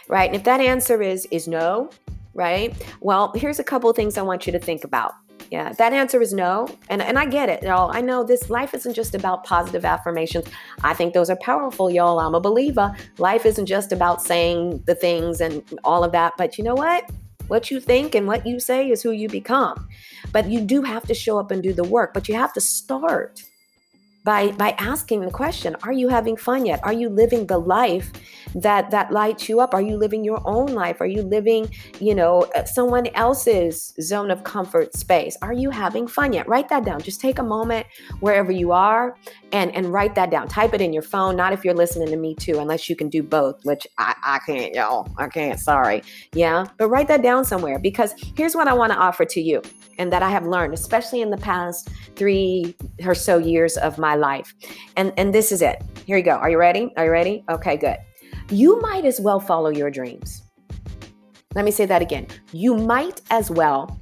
Right. 0.08 0.26
And 0.26 0.36
if 0.36 0.44
that 0.44 0.60
answer 0.60 1.02
is 1.02 1.26
is 1.30 1.46
no, 1.46 1.90
right? 2.34 2.74
Well, 3.00 3.32
here's 3.34 3.58
a 3.58 3.64
couple 3.64 3.92
things 3.92 4.18
I 4.18 4.22
want 4.22 4.46
you 4.46 4.52
to 4.52 4.58
think 4.58 4.84
about. 4.84 5.12
Yeah, 5.50 5.72
that 5.72 5.92
answer 5.92 6.22
is 6.22 6.32
no. 6.32 6.68
And, 6.88 7.02
and 7.02 7.18
I 7.18 7.26
get 7.26 7.48
it, 7.48 7.64
y'all. 7.64 7.90
I 7.92 8.00
know 8.00 8.22
this 8.22 8.50
life 8.50 8.72
isn't 8.72 8.94
just 8.94 9.16
about 9.16 9.42
positive 9.42 9.84
affirmations. 9.84 10.46
I 10.84 10.94
think 10.94 11.12
those 11.12 11.28
are 11.28 11.36
powerful, 11.36 11.90
y'all. 11.90 12.20
I'm 12.20 12.36
a 12.36 12.40
believer. 12.40 12.94
Life 13.18 13.44
isn't 13.46 13.66
just 13.66 13.90
about 13.90 14.22
saying 14.22 14.84
the 14.86 14.94
things 14.94 15.40
and 15.40 15.62
all 15.82 16.04
of 16.04 16.12
that. 16.12 16.34
But 16.38 16.56
you 16.56 16.62
know 16.62 16.76
what? 16.76 17.10
What 17.50 17.68
you 17.68 17.80
think 17.80 18.14
and 18.14 18.28
what 18.28 18.46
you 18.46 18.60
say 18.60 18.88
is 18.88 19.02
who 19.02 19.10
you 19.10 19.28
become. 19.28 19.88
But 20.32 20.48
you 20.48 20.60
do 20.60 20.82
have 20.82 21.04
to 21.08 21.14
show 21.14 21.36
up 21.36 21.50
and 21.50 21.60
do 21.60 21.72
the 21.72 21.82
work, 21.82 22.14
but 22.14 22.28
you 22.28 22.36
have 22.36 22.52
to 22.52 22.60
start 22.60 23.42
by 24.24 24.52
by 24.52 24.74
asking 24.78 25.20
the 25.22 25.30
question 25.30 25.76
are 25.82 25.92
you 25.92 26.08
having 26.08 26.36
fun 26.36 26.66
yet? 26.66 26.80
Are 26.82 26.92
you 26.92 27.08
living 27.08 27.46
the 27.46 27.58
life 27.58 28.12
that 28.54 28.90
that 28.90 29.12
lights 29.12 29.48
you 29.48 29.60
up? 29.60 29.74
Are 29.74 29.80
you 29.82 29.96
living 29.96 30.24
your 30.24 30.42
own 30.44 30.68
life? 30.68 31.00
Are 31.00 31.06
you 31.06 31.22
living 31.22 31.70
you 32.00 32.14
know 32.14 32.42
uh, 32.54 32.64
someone 32.64 33.06
else's 33.08 33.94
zone 34.00 34.30
of 34.30 34.44
comfort 34.44 34.94
space? 34.94 35.36
Are 35.42 35.52
you 35.52 35.70
having 35.70 36.06
fun 36.06 36.32
yet? 36.32 36.48
Write 36.48 36.68
that 36.68 36.84
down. 36.84 37.00
Just 37.00 37.20
take 37.20 37.38
a 37.38 37.42
moment 37.42 37.86
wherever 38.20 38.52
you 38.52 38.72
are 38.72 39.16
and 39.52 39.74
and 39.74 39.92
write 39.92 40.14
that 40.16 40.30
down. 40.30 40.48
Type 40.48 40.74
it 40.74 40.80
in 40.80 40.92
your 40.92 41.02
phone 41.02 41.36
not 41.36 41.52
if 41.52 41.64
you're 41.64 41.74
listening 41.74 42.08
to 42.08 42.16
me 42.16 42.34
too 42.34 42.58
unless 42.58 42.88
you 42.88 42.96
can 42.96 43.08
do 43.08 43.22
both 43.22 43.64
which 43.64 43.86
i, 43.98 44.14
I 44.22 44.38
can't 44.44 44.74
y'all. 44.74 45.08
I 45.16 45.28
can't. 45.28 45.58
Sorry. 45.58 46.02
Yeah? 46.34 46.66
But 46.76 46.88
write 46.88 47.08
that 47.08 47.22
down 47.22 47.44
somewhere 47.44 47.78
because 47.78 48.14
here's 48.36 48.54
what 48.54 48.68
i 48.68 48.74
want 48.74 48.92
to 48.92 48.98
offer 48.98 49.24
to 49.24 49.40
you 49.40 49.62
and 49.98 50.12
that 50.12 50.22
i 50.22 50.30
have 50.30 50.46
learned 50.46 50.74
especially 50.74 51.20
in 51.20 51.30
the 51.30 51.36
past 51.36 51.88
three 52.16 52.74
or 53.04 53.14
so 53.14 53.38
years 53.38 53.76
of 53.76 53.98
my 53.98 54.09
life 54.14 54.54
and 54.96 55.12
and 55.16 55.34
this 55.34 55.52
is 55.52 55.62
it 55.62 55.82
here 56.06 56.16
you 56.16 56.22
go 56.22 56.32
are 56.32 56.50
you 56.50 56.58
ready 56.58 56.92
are 56.96 57.06
you 57.06 57.10
ready 57.10 57.44
okay 57.48 57.76
good 57.76 57.96
you 58.50 58.80
might 58.80 59.04
as 59.04 59.20
well 59.20 59.38
follow 59.38 59.70
your 59.70 59.92
dreams. 59.92 60.42
Let 61.54 61.64
me 61.64 61.70
say 61.70 61.86
that 61.86 62.02
again. 62.02 62.26
You 62.52 62.76
might 62.76 63.20
as 63.30 63.48
well 63.48 64.00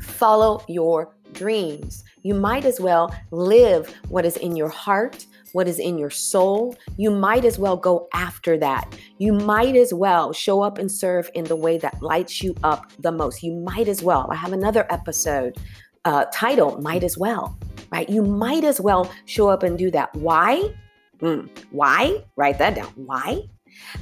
follow 0.00 0.64
your 0.66 1.14
dreams. 1.34 2.02
You 2.22 2.34
might 2.34 2.64
as 2.64 2.80
well 2.80 3.14
live 3.30 3.94
what 4.08 4.24
is 4.24 4.38
in 4.38 4.56
your 4.56 4.70
heart, 4.70 5.26
what 5.52 5.68
is 5.68 5.78
in 5.78 5.98
your 5.98 6.08
soul. 6.08 6.74
You 6.96 7.10
might 7.10 7.44
as 7.44 7.58
well 7.58 7.76
go 7.76 8.08
after 8.14 8.56
that. 8.58 8.98
You 9.18 9.34
might 9.34 9.76
as 9.76 9.92
well 9.92 10.32
show 10.32 10.62
up 10.62 10.78
and 10.78 10.90
serve 10.90 11.30
in 11.34 11.44
the 11.44 11.56
way 11.56 11.76
that 11.76 12.02
lights 12.02 12.42
you 12.42 12.54
up 12.64 12.90
the 12.98 13.12
most. 13.12 13.42
You 13.42 13.52
might 13.52 13.88
as 13.88 14.02
well. 14.02 14.26
I 14.30 14.36
have 14.36 14.54
another 14.54 14.86
episode 14.90 15.58
uh, 16.06 16.24
title, 16.32 16.80
Might 16.80 17.04
as 17.04 17.18
Well, 17.18 17.58
right? 17.90 18.08
You 18.08 18.22
might 18.22 18.64
as 18.64 18.80
well 18.80 19.10
show 19.24 19.48
up 19.48 19.62
and 19.62 19.78
do 19.78 19.90
that. 19.90 20.14
Why? 20.14 20.74
Mm, 21.18 21.48
why? 21.70 22.24
Write 22.36 22.58
that 22.58 22.74
down. 22.74 22.92
Why? 22.94 23.42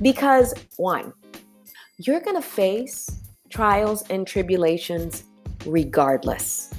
Because, 0.02 0.54
one, 0.76 1.12
you're 1.98 2.20
going 2.20 2.36
to 2.36 2.42
face 2.42 3.10
trials 3.50 4.02
and 4.10 4.26
tribulations 4.26 5.24
regardless. 5.66 6.70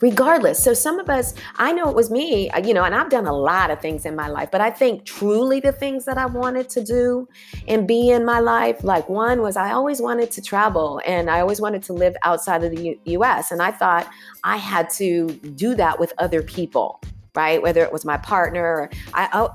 Regardless. 0.00 0.62
So, 0.62 0.74
some 0.74 0.98
of 0.98 1.08
us, 1.08 1.34
I 1.56 1.72
know 1.72 1.88
it 1.88 1.96
was 1.96 2.10
me, 2.10 2.50
uh, 2.50 2.58
you 2.58 2.74
know, 2.74 2.84
and 2.84 2.94
I've 2.94 3.10
done 3.10 3.26
a 3.26 3.36
lot 3.36 3.70
of 3.70 3.80
things 3.80 4.06
in 4.06 4.16
my 4.16 4.28
life, 4.28 4.50
but 4.50 4.60
I 4.60 4.70
think 4.70 5.04
truly 5.04 5.60
the 5.60 5.72
things 5.72 6.04
that 6.04 6.18
I 6.18 6.26
wanted 6.26 6.68
to 6.70 6.84
do 6.84 7.28
and 7.68 7.86
be 7.86 8.10
in 8.10 8.24
my 8.24 8.40
life, 8.40 8.82
like 8.84 9.08
one 9.08 9.42
was 9.42 9.56
I 9.56 9.72
always 9.72 10.00
wanted 10.00 10.30
to 10.32 10.42
travel 10.42 11.00
and 11.06 11.30
I 11.30 11.40
always 11.40 11.60
wanted 11.60 11.82
to 11.84 11.92
live 11.92 12.16
outside 12.22 12.64
of 12.64 12.74
the 12.74 12.82
U- 12.82 13.00
US. 13.20 13.50
And 13.50 13.62
I 13.62 13.70
thought 13.70 14.08
I 14.42 14.56
had 14.56 14.90
to 14.90 15.28
do 15.28 15.74
that 15.74 15.98
with 15.98 16.12
other 16.18 16.42
people 16.42 17.00
right? 17.34 17.62
Whether 17.62 17.82
it 17.82 17.92
was 17.92 18.04
my 18.04 18.16
partner, 18.16 18.90
I, 19.12 19.28
oh, 19.32 19.54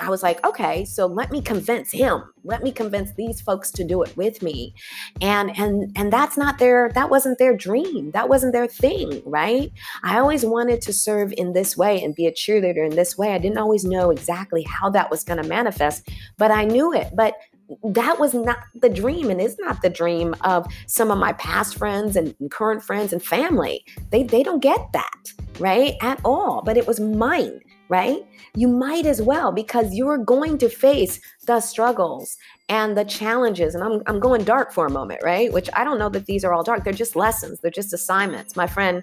I 0.00 0.08
was 0.08 0.22
like, 0.22 0.44
okay, 0.46 0.84
so 0.84 1.06
let 1.06 1.30
me 1.30 1.40
convince 1.40 1.90
him. 1.90 2.22
Let 2.44 2.62
me 2.62 2.72
convince 2.72 3.12
these 3.14 3.40
folks 3.40 3.70
to 3.72 3.84
do 3.84 4.02
it 4.02 4.16
with 4.16 4.42
me. 4.42 4.74
And 5.20 5.56
and 5.58 5.92
and 5.96 6.12
that's 6.12 6.36
not 6.36 6.58
their 6.58 6.90
that 6.94 7.10
wasn't 7.10 7.38
their 7.38 7.56
dream. 7.56 8.10
That 8.12 8.28
wasn't 8.28 8.52
their 8.52 8.66
thing, 8.66 9.22
right? 9.24 9.70
I 10.02 10.18
always 10.18 10.44
wanted 10.44 10.80
to 10.82 10.92
serve 10.92 11.32
in 11.36 11.52
this 11.52 11.76
way 11.76 12.02
and 12.02 12.14
be 12.14 12.26
a 12.26 12.32
cheerleader 12.32 12.88
in 12.88 12.96
this 12.96 13.16
way. 13.16 13.34
I 13.34 13.38
didn't 13.38 13.58
always 13.58 13.84
know 13.84 14.10
exactly 14.10 14.62
how 14.62 14.90
that 14.90 15.10
was 15.10 15.24
going 15.24 15.42
to 15.42 15.48
manifest, 15.48 16.08
but 16.36 16.50
I 16.50 16.64
knew 16.64 16.92
it. 16.92 17.10
But 17.14 17.34
that 17.84 18.18
was 18.18 18.34
not 18.34 18.58
the 18.74 18.88
dream 18.88 19.30
and 19.30 19.40
is 19.40 19.56
not 19.58 19.82
the 19.82 19.90
dream 19.90 20.34
of 20.42 20.66
some 20.86 21.10
of 21.10 21.18
my 21.18 21.32
past 21.34 21.76
friends 21.76 22.16
and 22.16 22.34
current 22.50 22.82
friends 22.82 23.12
and 23.12 23.22
family. 23.22 23.84
They 24.10 24.22
they 24.22 24.42
don't 24.42 24.62
get 24.62 24.92
that, 24.92 25.32
right? 25.58 25.94
At 26.00 26.20
all. 26.24 26.62
But 26.62 26.76
it 26.76 26.86
was 26.86 27.00
mine 27.00 27.60
right? 27.88 28.24
You 28.54 28.68
might 28.68 29.06
as 29.06 29.22
well 29.22 29.50
because 29.50 29.94
you're 29.94 30.18
going 30.18 30.58
to 30.58 30.68
face 30.68 31.20
the 31.46 31.60
struggles 31.60 32.36
and 32.68 32.98
the 32.98 33.04
challenges. 33.04 33.74
And 33.74 33.82
I'm, 33.82 34.02
I'm 34.06 34.20
going 34.20 34.44
dark 34.44 34.72
for 34.72 34.86
a 34.86 34.90
moment, 34.90 35.20
right? 35.24 35.52
Which 35.52 35.70
I 35.72 35.84
don't 35.84 35.98
know 35.98 36.10
that 36.10 36.26
these 36.26 36.44
are 36.44 36.52
all 36.52 36.62
dark. 36.62 36.84
They're 36.84 36.92
just 36.92 37.16
lessons, 37.16 37.60
they're 37.60 37.70
just 37.70 37.92
assignments. 37.92 38.56
My 38.56 38.66
friend 38.66 39.02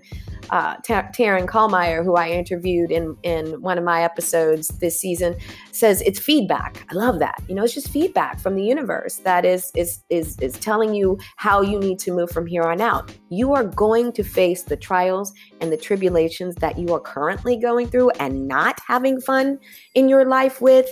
uh, 0.51 0.77
Taryn 0.77 1.47
Kallmeyer, 1.47 2.03
who 2.03 2.15
I 2.15 2.29
interviewed 2.29 2.91
in, 2.91 3.17
in 3.23 3.59
one 3.61 3.77
of 3.77 3.83
my 3.83 4.03
episodes 4.03 4.67
this 4.79 4.99
season, 4.99 5.35
says 5.71 6.01
it's 6.01 6.19
feedback. 6.19 6.85
I 6.91 6.95
love 6.95 7.19
that. 7.19 7.41
You 7.47 7.55
know, 7.55 7.63
it's 7.63 7.73
just 7.73 7.89
feedback 7.89 8.39
from 8.39 8.55
the 8.55 8.63
universe 8.63 9.17
that 9.17 9.45
is, 9.45 9.71
is, 9.75 10.01
is, 10.09 10.37
is 10.39 10.53
telling 10.53 10.93
you 10.93 11.17
how 11.37 11.61
you 11.61 11.79
need 11.79 11.97
to 11.99 12.11
move 12.11 12.29
from 12.29 12.45
here 12.45 12.63
on 12.63 12.81
out. 12.81 13.11
You 13.29 13.53
are 13.53 13.63
going 13.63 14.11
to 14.13 14.23
face 14.23 14.63
the 14.63 14.77
trials 14.77 15.33
and 15.59 15.71
the 15.71 15.77
tribulations 15.77 16.55
that 16.55 16.77
you 16.77 16.93
are 16.93 16.99
currently 16.99 17.57
going 17.57 17.87
through 17.87 18.11
and 18.11 18.47
not 18.47 18.79
having 18.87 19.19
fun 19.19 19.59
in 19.95 20.07
your 20.07 20.25
life 20.25 20.61
with 20.61 20.91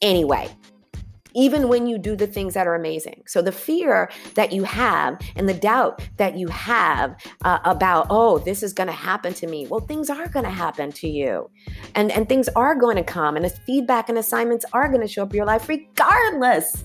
anyway 0.00 0.48
even 1.34 1.68
when 1.68 1.86
you 1.86 1.98
do 1.98 2.16
the 2.16 2.26
things 2.26 2.54
that 2.54 2.66
are 2.66 2.74
amazing. 2.74 3.22
So 3.26 3.42
the 3.42 3.52
fear 3.52 4.10
that 4.34 4.52
you 4.52 4.64
have 4.64 5.20
and 5.36 5.48
the 5.48 5.54
doubt 5.54 6.02
that 6.16 6.36
you 6.36 6.48
have 6.48 7.16
uh, 7.44 7.58
about, 7.64 8.06
oh, 8.10 8.38
this 8.38 8.62
is 8.62 8.72
going 8.72 8.86
to 8.88 8.92
happen 8.92 9.34
to 9.34 9.46
me. 9.46 9.66
Well, 9.66 9.80
things 9.80 10.10
are 10.10 10.28
going 10.28 10.44
to 10.44 10.50
happen 10.50 10.92
to 10.92 11.08
you, 11.08 11.50
and 11.94 12.10
and 12.12 12.28
things 12.28 12.48
are 12.50 12.74
going 12.74 12.96
to 12.96 13.04
come, 13.04 13.36
and 13.36 13.50
feedback 13.66 14.08
and 14.08 14.18
assignments 14.18 14.64
are 14.72 14.88
going 14.88 15.00
to 15.00 15.08
show 15.08 15.22
up 15.22 15.30
in 15.30 15.36
your 15.36 15.46
life 15.46 15.68
regardless. 15.68 16.84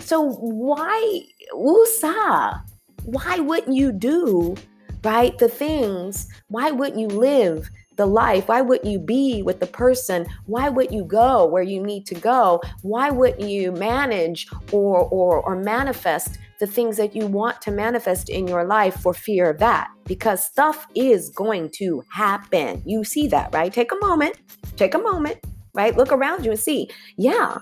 So 0.00 0.32
why, 0.32 1.22
woosah? 1.54 2.62
Why 3.04 3.38
wouldn't 3.38 3.76
you 3.76 3.92
do 3.92 4.56
right 5.04 5.36
the 5.38 5.48
things? 5.48 6.28
Why 6.48 6.70
wouldn't 6.70 7.00
you 7.00 7.08
live? 7.08 7.70
The 8.00 8.06
life? 8.06 8.48
Why 8.48 8.62
wouldn't 8.62 8.90
you 8.90 8.98
be 8.98 9.42
with 9.42 9.60
the 9.60 9.66
person? 9.66 10.26
Why 10.46 10.70
would 10.70 10.90
you 10.90 11.04
go 11.04 11.44
where 11.44 11.62
you 11.62 11.82
need 11.82 12.06
to 12.06 12.14
go? 12.14 12.62
Why 12.80 13.10
wouldn't 13.10 13.46
you 13.46 13.72
manage 13.72 14.48
or 14.72 15.00
or 15.10 15.42
or 15.46 15.54
manifest 15.54 16.38
the 16.60 16.66
things 16.66 16.96
that 16.96 17.14
you 17.14 17.26
want 17.26 17.60
to 17.60 17.70
manifest 17.70 18.30
in 18.30 18.48
your 18.48 18.64
life 18.64 18.96
for 19.02 19.12
fear 19.12 19.50
of 19.50 19.58
that? 19.58 19.90
Because 20.04 20.42
stuff 20.42 20.86
is 20.94 21.28
going 21.28 21.72
to 21.74 22.02
happen. 22.10 22.82
You 22.86 23.04
see 23.04 23.28
that, 23.28 23.52
right? 23.52 23.70
Take 23.70 23.92
a 23.92 24.06
moment. 24.06 24.36
Take 24.76 24.94
a 24.94 24.98
moment, 24.98 25.36
right? 25.74 25.94
Look 25.94 26.10
around 26.10 26.46
you 26.46 26.52
and 26.52 26.60
see. 26.60 26.88
Yeah. 27.18 27.58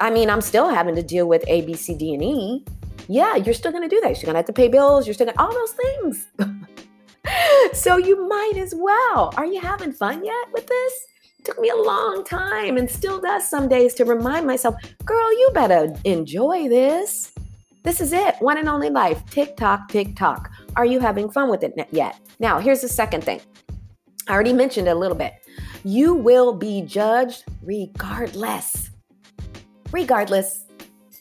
I 0.00 0.10
mean, 0.10 0.28
I'm 0.28 0.42
still 0.42 0.68
having 0.68 0.96
to 0.96 1.02
deal 1.02 1.26
with 1.26 1.42
A, 1.48 1.62
B, 1.62 1.72
C, 1.72 1.94
D, 1.94 2.12
and 2.12 2.22
E. 2.22 2.62
Yeah, 3.08 3.36
you're 3.36 3.54
still 3.54 3.72
gonna 3.72 3.88
do 3.88 4.00
that. 4.02 4.20
You're 4.20 4.26
gonna 4.26 4.40
have 4.40 4.52
to 4.52 4.52
pay 4.52 4.68
bills. 4.68 5.06
You're 5.06 5.14
still 5.14 5.28
gonna 5.28 5.42
all 5.42 5.54
those 5.54 5.72
things. 5.72 6.26
so 7.72 7.96
you 7.96 8.28
might 8.28 8.54
as 8.56 8.74
well. 8.76 9.32
Are 9.36 9.46
you 9.46 9.60
having 9.60 9.92
fun 9.92 10.24
yet 10.24 10.46
with 10.52 10.66
this? 10.66 11.06
It 11.38 11.44
took 11.44 11.60
me 11.60 11.70
a 11.70 11.76
long 11.76 12.24
time 12.24 12.76
and 12.76 12.90
still 12.90 13.20
does 13.20 13.48
some 13.48 13.68
days 13.68 13.94
to 13.94 14.04
remind 14.04 14.46
myself, 14.46 14.74
girl, 15.04 15.32
you 15.32 15.50
better 15.54 15.94
enjoy 16.04 16.68
this. 16.68 17.32
This 17.84 18.00
is 18.00 18.12
it, 18.12 18.34
one 18.40 18.58
and 18.58 18.68
only 18.68 18.90
life. 18.90 19.24
Tick 19.30 19.56
tock, 19.56 19.88
tick 19.88 20.16
tock. 20.16 20.50
Are 20.76 20.84
you 20.84 21.00
having 21.00 21.30
fun 21.30 21.48
with 21.48 21.62
it 21.62 21.74
yet? 21.90 22.18
Now, 22.38 22.58
here's 22.58 22.80
the 22.80 22.88
second 22.88 23.24
thing. 23.24 23.40
I 24.26 24.32
already 24.32 24.52
mentioned 24.52 24.88
it 24.88 24.92
a 24.92 24.98
little 24.98 25.16
bit. 25.16 25.32
You 25.84 26.14
will 26.14 26.52
be 26.52 26.82
judged 26.82 27.44
regardless. 27.62 28.90
Regardless. 29.90 30.64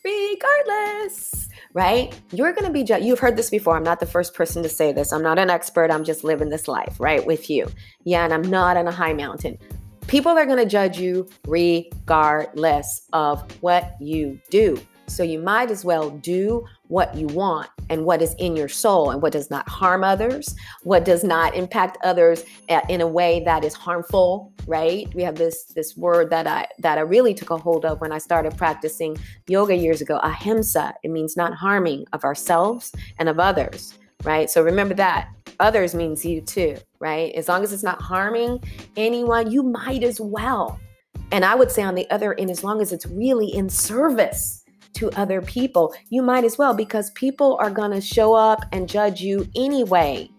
Regardless 0.03 1.37
right? 1.77 2.19
You're 2.31 2.53
going 2.53 2.65
to 2.65 2.72
be. 2.72 2.84
You've 3.05 3.19
heard 3.19 3.38
this 3.38 3.51
before. 3.51 3.77
I'm 3.77 3.84
not 3.84 4.00
the 4.00 4.07
first 4.07 4.34
person 4.34 4.63
to 4.63 4.69
say 4.69 4.91
this. 4.91 5.13
I'm 5.13 5.22
not 5.22 5.38
an 5.38 5.51
expert. 5.51 5.91
I'm 5.91 6.03
just 6.03 6.24
living 6.24 6.50
this 6.50 6.67
life, 6.67 6.96
right, 7.00 7.24
with 7.24 7.51
you. 7.51 7.67
Yeah, 8.03 8.25
and 8.25 8.34
I'm 8.34 8.41
not 8.41 8.77
on 8.77 8.88
a 8.88 8.91
high 8.91 9.13
mountain. 9.13 9.60
People 10.07 10.31
are 10.31 10.48
going 10.48 10.57
to 10.57 10.65
judge 10.65 10.98
you 11.00 11.29
regardless 11.48 13.03
of 13.13 13.43
what 13.62 13.96
you 14.01 14.39
do. 14.50 14.81
So 15.07 15.23
you 15.23 15.39
might 15.39 15.71
as 15.71 15.85
well 15.85 16.09
do 16.09 16.65
what 16.89 17.15
you 17.15 17.27
want 17.27 17.69
and 17.89 18.03
what 18.03 18.21
is 18.21 18.35
in 18.39 18.55
your 18.55 18.67
soul 18.67 19.11
and 19.11 19.21
what 19.21 19.31
does 19.31 19.49
not 19.49 19.67
harm 19.67 20.03
others, 20.03 20.53
what 20.83 21.05
does 21.05 21.23
not 21.23 21.55
impact 21.55 21.97
others 22.03 22.43
uh, 22.69 22.81
in 22.89 22.99
a 22.99 23.07
way 23.07 23.41
that 23.45 23.63
is 23.63 23.73
harmful, 23.73 24.51
right? 24.67 25.13
We 25.15 25.23
have 25.23 25.35
this 25.35 25.63
this 25.75 25.95
word 25.95 26.29
that 26.31 26.45
I 26.45 26.67
that 26.79 26.97
I 26.97 27.01
really 27.01 27.33
took 27.33 27.51
a 27.51 27.57
hold 27.57 27.85
of 27.85 28.01
when 28.01 28.11
I 28.11 28.17
started 28.17 28.57
practicing 28.57 29.17
yoga 29.47 29.75
years 29.75 30.01
ago, 30.01 30.19
ahimsa. 30.23 30.93
It 31.03 31.11
means 31.11 31.37
not 31.37 31.53
harming 31.53 32.05
of 32.11 32.25
ourselves 32.25 32.91
and 33.17 33.29
of 33.29 33.39
others, 33.39 33.97
right? 34.23 34.49
So 34.49 34.61
remember 34.61 34.93
that. 34.95 35.29
Others 35.59 35.95
means 35.95 36.23
you 36.23 36.41
too, 36.41 36.77
right? 36.99 37.33
As 37.33 37.47
long 37.47 37.63
as 37.63 37.71
it's 37.71 37.81
not 37.81 38.01
harming 38.01 38.63
anyone, 38.95 39.49
you 39.49 39.63
might 39.63 40.03
as 40.03 40.19
well. 40.19 40.79
And 41.31 41.43
I 41.43 41.55
would 41.55 41.71
say 41.71 41.81
on 41.81 41.95
the 41.95 42.09
other 42.11 42.35
end, 42.35 42.51
as 42.51 42.63
long 42.63 42.81
as 42.81 42.91
it's 42.91 43.05
really 43.07 43.47
in 43.47 43.69
service 43.69 44.63
to 44.97 45.09
other 45.11 45.41
people, 45.41 45.93
you 46.09 46.21
might 46.21 46.43
as 46.43 46.57
well 46.57 46.73
because 46.73 47.11
people 47.11 47.57
are 47.61 47.71
going 47.71 47.91
to 47.91 48.01
show 48.01 48.33
up 48.33 48.65
and 48.71 48.89
judge 48.89 49.21
you 49.21 49.47
anyway 49.55 50.29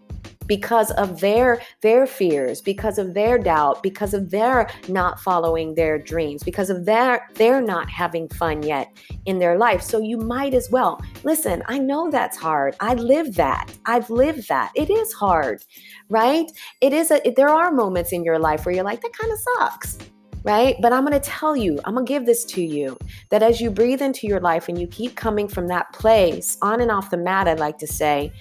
because 0.46 0.90
of 0.92 1.20
their 1.20 1.60
their 1.82 2.06
fears 2.06 2.60
because 2.60 2.98
of 2.98 3.12
their 3.12 3.38
doubt 3.38 3.82
because 3.82 4.14
of 4.14 4.30
their 4.30 4.68
not 4.88 5.20
following 5.20 5.74
their 5.74 5.98
dreams 5.98 6.42
because 6.42 6.70
of 6.70 6.86
their 6.86 7.28
they're 7.34 7.60
not 7.60 7.88
having 7.90 8.26
fun 8.30 8.62
yet 8.62 8.90
in 9.26 9.38
their 9.38 9.58
life. 9.58 9.82
So 9.82 10.00
you 10.00 10.16
might 10.16 10.54
as 10.54 10.68
well. 10.70 11.00
Listen 11.22 11.62
i 11.68 11.78
know 11.78 12.10
that's 12.10 12.36
hard. 12.36 12.74
I 12.80 12.94
live 12.94 13.34
that. 13.34 13.72
I've 13.84 14.10
lived 14.10 14.48
that. 14.48 14.72
It 14.74 14.90
is 14.90 15.12
hard 15.12 15.64
right? 16.10 16.50
It 16.80 16.92
is 16.92 17.10
a 17.10 17.20
there 17.36 17.50
are 17.50 17.70
moments 17.70 18.12
in 18.12 18.24
your 18.24 18.38
life 18.38 18.64
where 18.64 18.74
you're 18.74 18.84
like 18.84 19.02
that 19.02 19.12
kind 19.12 19.32
of 19.32 19.38
sucks 19.38 19.98
right? 20.42 20.76
But 20.80 20.92
I'm 20.92 21.04
going 21.04 21.18
to 21.18 21.30
tell 21.30 21.56
you, 21.56 21.78
I'm 21.84 21.94
going 21.94 22.06
to 22.06 22.08
give 22.08 22.26
this 22.26 22.44
to 22.46 22.62
you 22.62 22.96
that 23.30 23.42
as 23.42 23.60
you 23.60 23.70
breathe 23.70 24.02
into 24.02 24.26
your 24.26 24.40
life 24.40 24.68
and 24.68 24.80
you 24.80 24.86
keep 24.86 25.16
coming 25.16 25.48
from 25.48 25.68
that 25.68 25.92
place 25.92 26.56
on 26.62 26.80
and 26.80 26.90
off 26.90 27.10
the 27.10 27.16
mat, 27.16 27.48
I'd 27.48 27.58
like 27.58 27.78
to 27.78 27.86
say, 27.86 28.32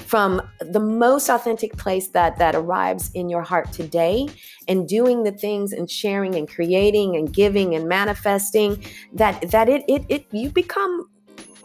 from 0.00 0.42
the 0.60 0.80
most 0.80 1.28
authentic 1.28 1.76
place 1.76 2.08
that 2.08 2.36
that 2.38 2.54
arrives 2.54 3.10
in 3.14 3.28
your 3.28 3.42
heart 3.42 3.72
today 3.72 4.28
and 4.68 4.86
doing 4.88 5.22
the 5.22 5.32
things 5.32 5.72
and 5.72 5.90
sharing 5.90 6.34
and 6.34 6.48
creating 6.48 7.16
and 7.16 7.32
giving 7.32 7.74
and 7.74 7.88
manifesting 7.88 8.84
that 9.12 9.50
that 9.50 9.68
it 9.68 9.82
it, 9.88 10.04
it 10.08 10.26
you 10.30 10.50
become 10.50 11.08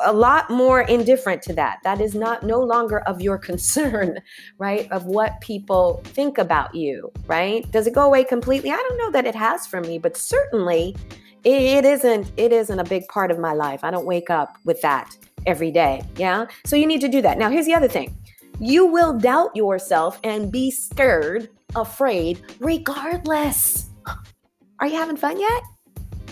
a 0.03 0.13
lot 0.13 0.49
more 0.49 0.81
indifferent 0.81 1.41
to 1.43 1.53
that. 1.53 1.79
That 1.83 2.01
is 2.01 2.15
not 2.15 2.43
no 2.43 2.59
longer 2.59 2.99
of 3.01 3.21
your 3.21 3.37
concern, 3.49 4.19
right? 4.57 4.91
Of 4.91 5.05
what 5.05 5.39
people 5.41 6.01
think 6.05 6.37
about 6.37 6.73
you, 6.75 7.11
right? 7.27 7.69
Does 7.71 7.87
it 7.87 7.93
go 7.93 8.05
away 8.05 8.23
completely? 8.23 8.71
I 8.71 8.75
don't 8.75 8.97
know 8.97 9.11
that 9.11 9.25
it 9.25 9.35
has 9.35 9.67
for 9.67 9.81
me, 9.81 9.99
but 9.99 10.17
certainly 10.17 10.95
it 11.43 11.85
isn't 11.85 12.31
it 12.35 12.51
isn't 12.51 12.79
a 12.79 12.83
big 12.83 13.07
part 13.07 13.31
of 13.31 13.39
my 13.39 13.53
life. 13.53 13.83
I 13.83 13.91
don't 13.91 14.05
wake 14.05 14.29
up 14.29 14.57
with 14.65 14.81
that 14.81 15.15
every 15.45 15.71
day, 15.71 16.03
yeah? 16.17 16.45
So 16.65 16.75
you 16.75 16.85
need 16.85 17.01
to 17.01 17.07
do 17.07 17.21
that. 17.21 17.37
Now, 17.37 17.49
here's 17.49 17.65
the 17.65 17.73
other 17.73 17.87
thing. 17.87 18.15
You 18.59 18.85
will 18.85 19.17
doubt 19.17 19.55
yourself 19.55 20.19
and 20.23 20.51
be 20.51 20.69
scared, 20.69 21.49
afraid 21.75 22.41
regardless. 22.59 23.89
Are 24.79 24.87
you 24.87 24.95
having 24.95 25.17
fun 25.17 25.39
yet? 25.39 25.63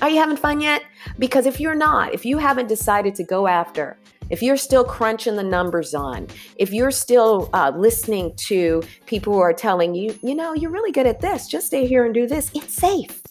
Are 0.01 0.09
you 0.09 0.17
having 0.17 0.37
fun 0.37 0.61
yet? 0.61 0.83
Because 1.17 1.47
if 1.47 1.59
you're 1.59 1.75
not, 1.75 2.13
if 2.13 2.23
you 2.23 2.37
haven't 2.37 2.67
decided 2.67 3.15
to 3.15 3.23
go 3.23 3.47
after, 3.47 3.97
if 4.29 4.43
you're 4.43 4.57
still 4.57 4.83
crunching 4.83 5.35
the 5.35 5.43
numbers 5.43 5.95
on, 5.95 6.27
if 6.57 6.71
you're 6.71 6.91
still 6.91 7.49
uh, 7.53 7.71
listening 7.75 8.33
to 8.47 8.83
people 9.07 9.33
who 9.33 9.39
are 9.39 9.53
telling 9.53 9.95
you, 9.95 10.17
you 10.21 10.35
know, 10.35 10.53
you're 10.53 10.69
really 10.69 10.91
good 10.91 11.07
at 11.07 11.19
this, 11.19 11.47
just 11.47 11.67
stay 11.67 11.87
here 11.87 12.05
and 12.05 12.13
do 12.13 12.27
this, 12.27 12.51
it's 12.53 12.73
safe 12.73 13.21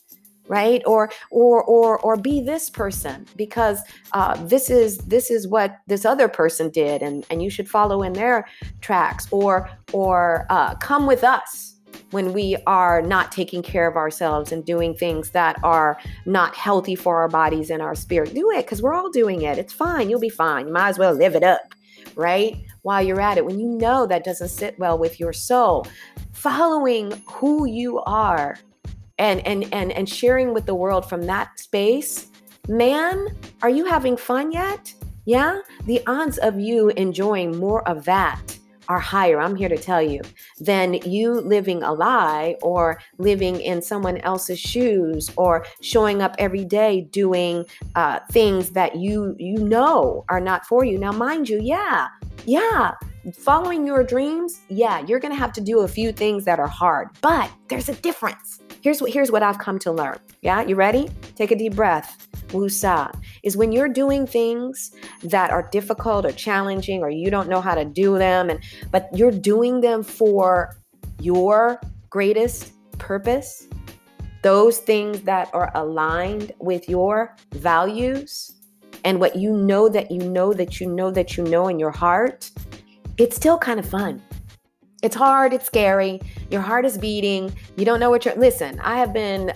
right 0.49 0.80
or 0.87 1.11
or 1.32 1.64
or 1.64 1.99
or 1.99 2.16
be 2.16 2.40
this 2.40 2.70
person 2.70 3.26
because 3.35 3.80
uh, 4.12 4.37
this 4.44 4.70
is 4.70 4.99
this 4.99 5.28
is 5.28 5.49
what 5.49 5.78
this 5.88 6.04
other 6.04 6.28
person 6.28 6.70
did 6.70 7.02
and 7.02 7.26
and 7.30 7.42
you 7.42 7.50
should 7.50 7.68
follow 7.68 8.02
in 8.02 8.12
their 8.12 8.46
tracks 8.80 9.26
or 9.32 9.68
or 9.92 10.46
uh, 10.49 10.73
come 10.76 11.04
with 11.04 11.25
us 11.25 11.75
when 12.16 12.32
we 12.32 12.56
are 12.66 13.02
not 13.02 13.30
taking 13.30 13.62
care 13.62 13.87
of 13.87 13.94
ourselves 13.94 14.50
and 14.50 14.64
doing 14.64 14.94
things 14.94 15.32
that 15.32 15.62
are 15.62 15.99
not 16.25 16.54
healthy 16.54 16.94
for 16.94 17.20
our 17.20 17.28
bodies 17.28 17.68
and 17.68 17.82
our 17.82 17.94
spirit. 17.94 18.32
Do 18.32 18.50
it 18.52 18.64
because 18.64 18.80
we're 18.80 18.94
all 18.94 19.11
doing 19.11 19.42
it. 19.42 19.58
It's 19.58 19.75
fine. 19.75 20.08
You'll 20.08 20.18
be 20.18 20.30
fine. 20.30 20.66
You 20.66 20.73
might 20.73 20.88
as 20.88 20.99
well 20.99 21.12
live 21.12 21.35
it 21.35 21.42
up, 21.42 21.75
right? 22.14 22.56
While 22.80 23.02
you're 23.02 23.20
at 23.20 23.37
it, 23.37 23.44
when 23.44 23.61
you 23.61 23.68
know 23.68 24.06
that 24.06 24.25
doesn't 24.25 24.49
sit 24.49 24.78
well 24.78 24.96
with 24.96 25.20
your 25.20 25.35
soul, 25.35 25.87
following 26.32 27.23
who 27.28 27.66
you 27.66 27.99
are 28.06 28.56
and 29.18 29.46
and 29.46 29.68
and 29.75 29.92
and 29.92 30.08
sharing 30.08 30.54
with 30.54 30.64
the 30.64 30.75
world 30.75 31.06
from 31.06 31.26
that 31.26 31.58
space, 31.58 32.28
man, 32.66 33.28
are 33.61 33.68
you 33.68 33.85
having 33.85 34.16
fun 34.16 34.52
yet? 34.52 34.94
Yeah? 35.26 35.61
The 35.85 36.00
odds 36.06 36.38
of 36.38 36.58
you 36.58 36.88
enjoying 36.96 37.58
more 37.58 37.87
of 37.87 38.06
that 38.06 38.58
are 38.88 39.00
higher, 39.00 39.40
I'm 39.40 39.57
here 39.57 39.69
to 39.69 39.76
tell 39.76 40.02
you, 40.02 40.21
than 40.59 40.95
you 40.95 41.33
living 41.33 41.83
a 41.83 41.93
lie 41.93 42.57
or 42.62 43.00
living 43.19 43.61
in 43.61 43.83
someone 43.83 44.19
else's 44.19 44.59
shoes 44.59 45.31
or 45.37 45.64
showing 45.81 46.23
up 46.23 46.35
every 46.38 46.64
day 46.64 47.02
doing 47.11 47.64
uh, 47.95 48.21
things 48.31 48.71
that 48.71 48.97
you 48.97 49.35
you 49.38 49.57
know 49.57 50.25
are 50.28 50.40
not 50.40 50.66
for 50.66 50.85
you. 50.85 50.99
Now, 50.99 51.12
mind 51.12 51.49
you, 51.49 51.61
yeah, 51.62 52.09
yeah, 52.45 52.93
following 53.33 53.87
your 53.87 54.05
dreams, 54.05 54.61
yeah, 54.69 55.05
you're 55.07 55.21
gonna 55.21 55.35
have 55.35 55.52
to 55.55 55.61
do 55.61 55.81
a 55.81 55.88
few 55.88 56.12
things 56.12 56.45
that 56.45 56.59
are 56.59 56.69
hard, 56.69 57.09
but 57.21 57.50
there's 57.69 57.88
a 57.88 57.95
difference. 57.95 58.61
Here's 58.83 59.00
what 59.00 59.11
here's 59.11 59.33
what 59.33 59.43
I've 59.43 59.59
come 59.59 59.78
to 59.81 59.93
learn. 59.93 60.19
Yeah, 60.43 60.62
you 60.62 60.76
ready? 60.76 61.09
Take 61.35 61.50
a 61.50 61.57
deep 61.57 61.75
breath. 61.75 62.28
Wusa 62.48 63.12
is 63.42 63.56
when 63.56 63.72
you're 63.72 63.88
doing 63.88 64.26
things 64.26 64.92
that 65.22 65.50
are 65.50 65.68
difficult 65.72 66.24
or 66.24 66.32
challenging 66.32 67.02
or 67.02 67.10
you 67.10 67.30
don't 67.30 67.48
know 67.48 67.60
how 67.60 67.74
to 67.74 67.84
do 67.84 68.18
them 68.18 68.50
and 68.50 68.60
but 68.90 69.08
you're 69.14 69.30
doing 69.30 69.80
them 69.80 70.02
for 70.02 70.76
your 71.20 71.80
greatest 72.10 72.72
purpose. 72.98 73.68
Those 74.42 74.78
things 74.78 75.22
that 75.22 75.50
are 75.52 75.70
aligned 75.74 76.52
with 76.60 76.88
your 76.88 77.36
values 77.52 78.52
and 79.04 79.20
what 79.20 79.36
you 79.36 79.52
know 79.52 79.88
that 79.88 80.10
you 80.10 80.18
know 80.18 80.52
that 80.52 80.80
you 80.80 80.86
know 80.86 81.10
that 81.10 81.36
you 81.36 81.44
know 81.44 81.68
in 81.68 81.78
your 81.78 81.90
heart, 81.90 82.50
it's 83.18 83.36
still 83.36 83.58
kind 83.58 83.78
of 83.78 83.88
fun. 83.88 84.22
It's 85.06 85.14
hard, 85.14 85.52
it's 85.52 85.66
scary, 85.66 86.20
your 86.50 86.60
heart 86.60 86.84
is 86.84 86.98
beating, 86.98 87.54
you 87.76 87.84
don't 87.84 88.00
know 88.00 88.10
what 88.10 88.25
you're. 88.25 88.34
Listen, 88.34 88.80
I 88.80 88.98
have 88.98 89.12
been, 89.12 89.52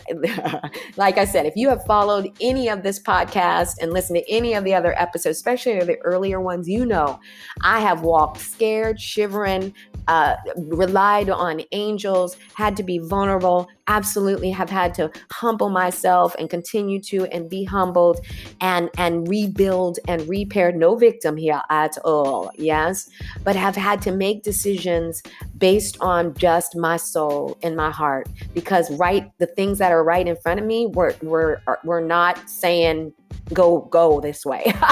like 0.96 1.18
I 1.18 1.24
said, 1.24 1.44
if 1.44 1.56
you 1.56 1.68
have 1.70 1.84
followed 1.86 2.30
any 2.40 2.68
of 2.68 2.84
this 2.84 3.00
podcast 3.00 3.82
and 3.82 3.92
listened 3.92 4.18
to 4.18 4.30
any 4.30 4.54
of 4.54 4.62
the 4.62 4.74
other 4.74 4.96
episodes, 4.96 5.38
especially 5.38 5.80
the 5.80 5.98
earlier 6.02 6.40
ones, 6.40 6.68
you 6.68 6.86
know 6.86 7.18
I 7.62 7.80
have 7.80 8.02
walked 8.02 8.38
scared, 8.38 9.00
shivering, 9.00 9.74
uh, 10.06 10.36
relied 10.56 11.30
on 11.30 11.62
angels, 11.72 12.36
had 12.54 12.76
to 12.76 12.84
be 12.84 12.98
vulnerable, 12.98 13.68
absolutely 13.86 14.50
have 14.50 14.70
had 14.70 14.94
to 14.94 15.10
humble 15.32 15.68
myself 15.68 16.34
and 16.38 16.48
continue 16.48 17.00
to 17.00 17.26
and 17.26 17.50
be 17.50 17.64
humbled 17.64 18.20
and 18.60 18.88
and 18.98 19.28
rebuild 19.28 19.98
and 20.06 20.28
repair. 20.28 20.72
No 20.72 20.96
victim 20.96 21.36
here 21.36 21.60
at 21.70 21.98
all, 22.04 22.50
yes, 22.56 23.10
but 23.44 23.56
have 23.56 23.76
had 23.76 24.00
to 24.02 24.12
make 24.12 24.42
decisions 24.42 25.22
based 25.58 25.96
on 26.00 26.34
just 26.34 26.76
my 26.76 26.96
soul 26.96 27.56
and 27.62 27.76
my 27.76 27.90
heart. 27.90 28.28
Because 28.54 28.90
right 28.92 29.30
the 29.38 29.46
things 29.46 29.78
that 29.78 29.92
are 29.92 30.02
right 30.02 30.26
in 30.26 30.36
front 30.36 30.60
of 30.60 30.66
me 30.66 30.86
were 30.86 31.14
were 31.22 31.62
were 31.84 32.00
not 32.00 32.48
saying 32.48 33.12
go 33.52 33.82
go 33.90 34.20
this 34.20 34.44
way. 34.44 34.72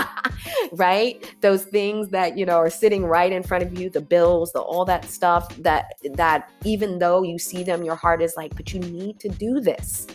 Right? 0.72 1.34
Those 1.40 1.64
things 1.64 2.10
that 2.10 2.36
you 2.36 2.44
know 2.44 2.56
are 2.56 2.70
sitting 2.70 3.04
right 3.04 3.32
in 3.32 3.42
front 3.42 3.64
of 3.64 3.78
you 3.78 3.88
the 3.90 4.00
bills 4.00 4.52
the 4.52 4.60
all 4.60 4.84
that 4.84 5.06
stuff 5.06 5.54
that 5.56 5.92
that 6.12 6.50
even 6.64 6.98
though 6.98 7.22
you 7.22 7.38
see 7.38 7.62
them 7.62 7.82
your 7.82 7.96
heart 7.96 8.22
is 8.22 8.34
like 8.36 8.54
but 8.54 8.72
you 8.72 8.80
need 8.80 9.18
to 9.20 9.28
do 9.28 9.60
this. 9.60 10.06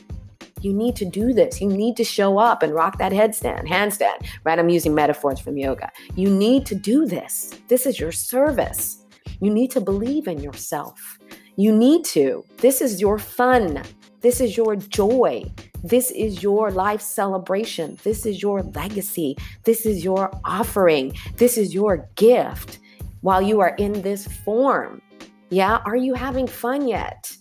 You 0.62 0.72
need 0.72 0.96
to 0.98 1.06
do 1.06 1.34
this. 1.34 1.60
You 1.60 1.68
need 1.68 1.98
to 1.98 2.04
show 2.04 2.38
up 2.38 2.64
and 2.64 2.74
rock 2.74 2.98
that 3.00 3.12
headstand 3.12 3.68
handstand. 3.68 4.26
Right? 4.44 4.60
I'm 4.60 4.70
using 4.70 4.96
metaphors 4.96 5.40
from 5.40 5.58
yoga. 5.58 5.92
You 6.16 6.30
need 6.30 6.66
to 6.68 6.76
do 6.76 7.06
this. 7.06 7.60
This 7.68 7.86
is 7.86 8.00
your 8.00 8.12
service 8.12 9.03
you 9.44 9.52
need 9.54 9.72
to 9.72 9.82
believe 9.82 10.28
in 10.28 10.40
yourself 10.40 11.20
you 11.56 11.72
need 11.72 12.04
to 12.06 12.44
this 12.58 12.82
is 12.82 13.02
your 13.02 13.20
fun 13.20 13.82
this 14.22 14.40
is 14.40 14.56
your 14.56 14.76
joy 14.76 15.44
this 15.84 16.12
is 16.12 16.42
your 16.42 16.72
life 16.72 17.02
celebration. 17.02 17.98
This 18.04 18.26
is 18.26 18.42
your 18.42 18.64
legacy. 18.64 19.36
This 19.66 19.86
is 19.86 20.04
your 20.04 20.32
offering. 20.46 21.14
This 21.36 21.58
is 21.58 21.74
your 21.74 22.10
gift 22.16 22.80
while 23.20 23.42
you 23.42 23.60
are 23.60 23.76
in 23.76 24.02
this 24.02 24.26
form. 24.26 25.02
Yeah, 25.50 25.80
are 25.86 25.98
you 25.98 26.14
having 26.14 26.48
fun 26.48 26.88
yet? 26.88 27.36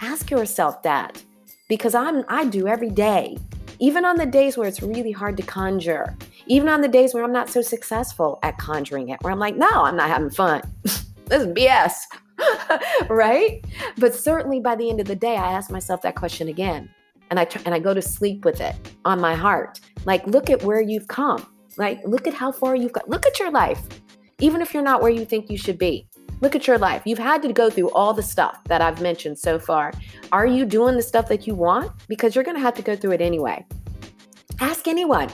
Ask 0.00 0.30
yourself 0.30 0.80
that 0.84 1.22
because 1.68 1.94
I'm 1.94 2.24
I 2.28 2.44
do 2.44 2.68
every 2.68 2.90
day. 2.90 3.36
Even 3.80 4.04
on 4.04 4.16
the 4.16 4.26
days 4.26 4.56
where 4.56 4.68
it's 4.68 4.82
really 4.82 5.12
hard 5.12 5.36
to 5.36 5.42
conjure, 5.42 6.16
even 6.46 6.68
on 6.68 6.80
the 6.80 6.88
days 6.88 7.14
where 7.14 7.24
I'm 7.24 7.32
not 7.32 7.48
so 7.48 7.62
successful 7.62 8.38
at 8.44 8.58
conjuring 8.58 9.08
it, 9.08 9.20
where 9.22 9.32
I'm 9.32 9.38
like, 9.40 9.56
no, 9.56 9.68
I'm 9.70 9.96
not 9.96 10.08
having 10.08 10.30
fun. 10.30 10.62
this 11.28 11.42
is 11.42 11.48
BS. 11.48 11.94
right? 13.08 13.64
But 13.98 14.14
certainly 14.14 14.60
by 14.60 14.76
the 14.76 14.88
end 14.88 15.00
of 15.00 15.06
the 15.06 15.16
day, 15.16 15.36
I 15.36 15.52
ask 15.52 15.70
myself 15.70 16.02
that 16.02 16.14
question 16.14 16.48
again 16.48 16.88
and 17.30 17.38
I 17.38 17.44
try, 17.44 17.62
and 17.64 17.74
I 17.74 17.78
go 17.78 17.94
to 17.94 18.02
sleep 18.02 18.44
with 18.44 18.60
it 18.60 18.74
on 19.04 19.20
my 19.20 19.34
heart. 19.34 19.80
Like, 20.04 20.26
look 20.26 20.50
at 20.50 20.62
where 20.62 20.80
you've 20.80 21.08
come. 21.08 21.46
Like, 21.76 22.00
look 22.04 22.26
at 22.26 22.34
how 22.34 22.52
far 22.52 22.74
you've 22.74 22.92
got. 22.92 23.08
Look 23.08 23.26
at 23.26 23.38
your 23.38 23.50
life, 23.50 23.80
even 24.40 24.60
if 24.60 24.72
you're 24.72 24.82
not 24.82 25.02
where 25.02 25.10
you 25.10 25.24
think 25.24 25.50
you 25.50 25.58
should 25.58 25.78
be. 25.78 26.08
Look 26.40 26.54
at 26.54 26.66
your 26.66 26.78
life. 26.78 27.02
You've 27.04 27.18
had 27.18 27.42
to 27.42 27.52
go 27.52 27.68
through 27.68 27.90
all 27.90 28.14
the 28.14 28.22
stuff 28.22 28.62
that 28.64 28.80
I've 28.80 29.00
mentioned 29.00 29.38
so 29.38 29.58
far. 29.58 29.92
Are 30.30 30.46
you 30.46 30.64
doing 30.64 30.94
the 30.94 31.02
stuff 31.02 31.28
that 31.28 31.46
you 31.46 31.54
want? 31.54 31.90
Because 32.08 32.34
you're 32.34 32.44
going 32.44 32.56
to 32.56 32.62
have 32.62 32.74
to 32.74 32.82
go 32.82 32.94
through 32.94 33.12
it 33.12 33.20
anyway. 33.20 33.66
Ask 34.60 34.86
anyone. 34.86 35.28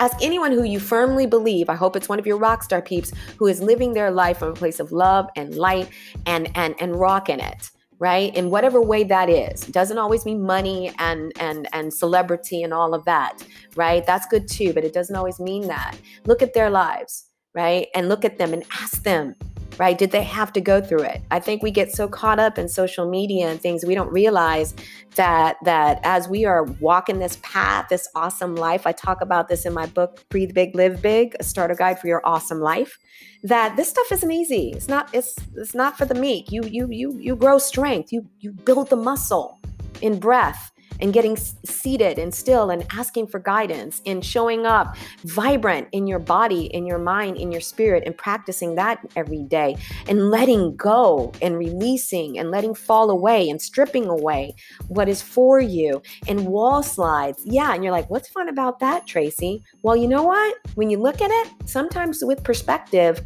Ask 0.00 0.16
anyone 0.22 0.52
who 0.52 0.62
you 0.62 0.78
firmly 0.78 1.26
believe, 1.26 1.68
I 1.68 1.74
hope 1.74 1.96
it's 1.96 2.08
one 2.08 2.20
of 2.20 2.26
your 2.26 2.36
rock 2.38 2.62
star 2.62 2.80
peeps, 2.80 3.12
who 3.36 3.48
is 3.48 3.60
living 3.60 3.94
their 3.94 4.12
life 4.12 4.38
from 4.38 4.50
a 4.50 4.54
place 4.54 4.78
of 4.78 4.92
love 4.92 5.28
and 5.34 5.54
light 5.56 5.88
and 6.26 6.50
and 6.54 6.74
and 6.80 6.96
rock 6.96 7.28
in 7.28 7.40
it 7.40 7.70
right? 8.00 8.32
In 8.36 8.48
whatever 8.48 8.80
way 8.80 9.02
that 9.02 9.28
is. 9.28 9.62
Doesn't 9.62 9.98
always 9.98 10.24
mean 10.24 10.40
money 10.40 10.92
and 11.00 11.32
and 11.40 11.68
and 11.72 11.92
celebrity 11.92 12.62
and 12.62 12.72
all 12.72 12.94
of 12.94 13.04
that 13.06 13.42
right? 13.74 14.06
That's 14.06 14.26
good 14.26 14.46
too 14.46 14.72
but 14.72 14.84
it 14.84 14.92
doesn't 14.92 15.16
always 15.16 15.40
mean 15.40 15.66
that. 15.66 15.96
Look 16.24 16.40
at 16.40 16.54
their 16.54 16.70
lives 16.70 17.24
right? 17.54 17.88
And 17.96 18.08
look 18.08 18.24
at 18.24 18.38
them 18.38 18.52
and 18.52 18.62
ask 18.80 19.02
them 19.02 19.34
right? 19.78 19.96
Did 19.96 20.10
they 20.10 20.22
have 20.22 20.52
to 20.54 20.60
go 20.60 20.80
through 20.80 21.02
it? 21.02 21.22
I 21.30 21.40
think 21.40 21.62
we 21.62 21.70
get 21.70 21.92
so 21.92 22.08
caught 22.08 22.38
up 22.38 22.58
in 22.58 22.68
social 22.68 23.08
media 23.08 23.48
and 23.48 23.60
things 23.60 23.84
we 23.84 23.94
don't 23.94 24.12
realize 24.12 24.74
that 25.14 25.56
that 25.64 26.00
as 26.02 26.28
we 26.28 26.44
are 26.44 26.64
walking 26.80 27.18
this 27.18 27.38
path, 27.42 27.88
this 27.88 28.08
awesome 28.14 28.56
life. 28.56 28.86
I 28.86 28.92
talk 28.92 29.20
about 29.20 29.48
this 29.48 29.64
in 29.64 29.72
my 29.72 29.86
book 29.86 30.28
Breathe 30.28 30.54
Big, 30.54 30.74
Live 30.74 31.00
Big, 31.00 31.36
a 31.38 31.44
starter 31.44 31.74
guide 31.74 31.98
for 31.98 32.08
your 32.08 32.22
awesome 32.24 32.60
life. 32.60 32.98
That 33.44 33.76
this 33.76 33.88
stuff 33.88 34.10
isn't 34.10 34.30
easy. 34.30 34.72
It's 34.74 34.88
not 34.88 35.08
it's 35.14 35.36
it's 35.56 35.74
not 35.74 35.96
for 35.96 36.04
the 36.04 36.14
meek. 36.14 36.50
You 36.50 36.62
you 36.64 36.88
you 36.90 37.16
you 37.18 37.36
grow 37.36 37.58
strength. 37.58 38.12
You 38.12 38.26
you 38.40 38.52
build 38.52 38.90
the 38.90 38.96
muscle 38.96 39.60
in 40.00 40.18
breath 40.18 40.72
and 41.00 41.12
getting 41.12 41.36
seated 41.36 42.18
and 42.18 42.34
still 42.34 42.70
and 42.70 42.86
asking 42.92 43.26
for 43.26 43.38
guidance 43.38 44.02
and 44.06 44.24
showing 44.24 44.66
up 44.66 44.96
vibrant 45.24 45.88
in 45.92 46.06
your 46.06 46.18
body, 46.18 46.66
in 46.66 46.86
your 46.86 46.98
mind, 46.98 47.36
in 47.36 47.52
your 47.52 47.60
spirit, 47.60 48.02
and 48.06 48.16
practicing 48.16 48.74
that 48.74 48.98
every 49.16 49.42
day 49.44 49.76
and 50.08 50.30
letting 50.30 50.76
go 50.76 51.32
and 51.40 51.58
releasing 51.58 52.38
and 52.38 52.50
letting 52.50 52.74
fall 52.74 53.10
away 53.10 53.48
and 53.48 53.60
stripping 53.60 54.06
away 54.06 54.54
what 54.88 55.08
is 55.08 55.22
for 55.22 55.60
you 55.60 56.02
and 56.26 56.46
wall 56.46 56.82
slides. 56.82 57.42
Yeah. 57.44 57.74
And 57.74 57.82
you're 57.82 57.92
like, 57.92 58.10
what's 58.10 58.28
fun 58.28 58.48
about 58.48 58.80
that, 58.80 59.06
Tracy? 59.06 59.62
Well, 59.82 59.96
you 59.96 60.08
know 60.08 60.22
what? 60.22 60.56
When 60.74 60.90
you 60.90 60.98
look 60.98 61.20
at 61.20 61.30
it, 61.30 61.52
sometimes 61.68 62.22
with 62.22 62.42
perspective, 62.42 63.22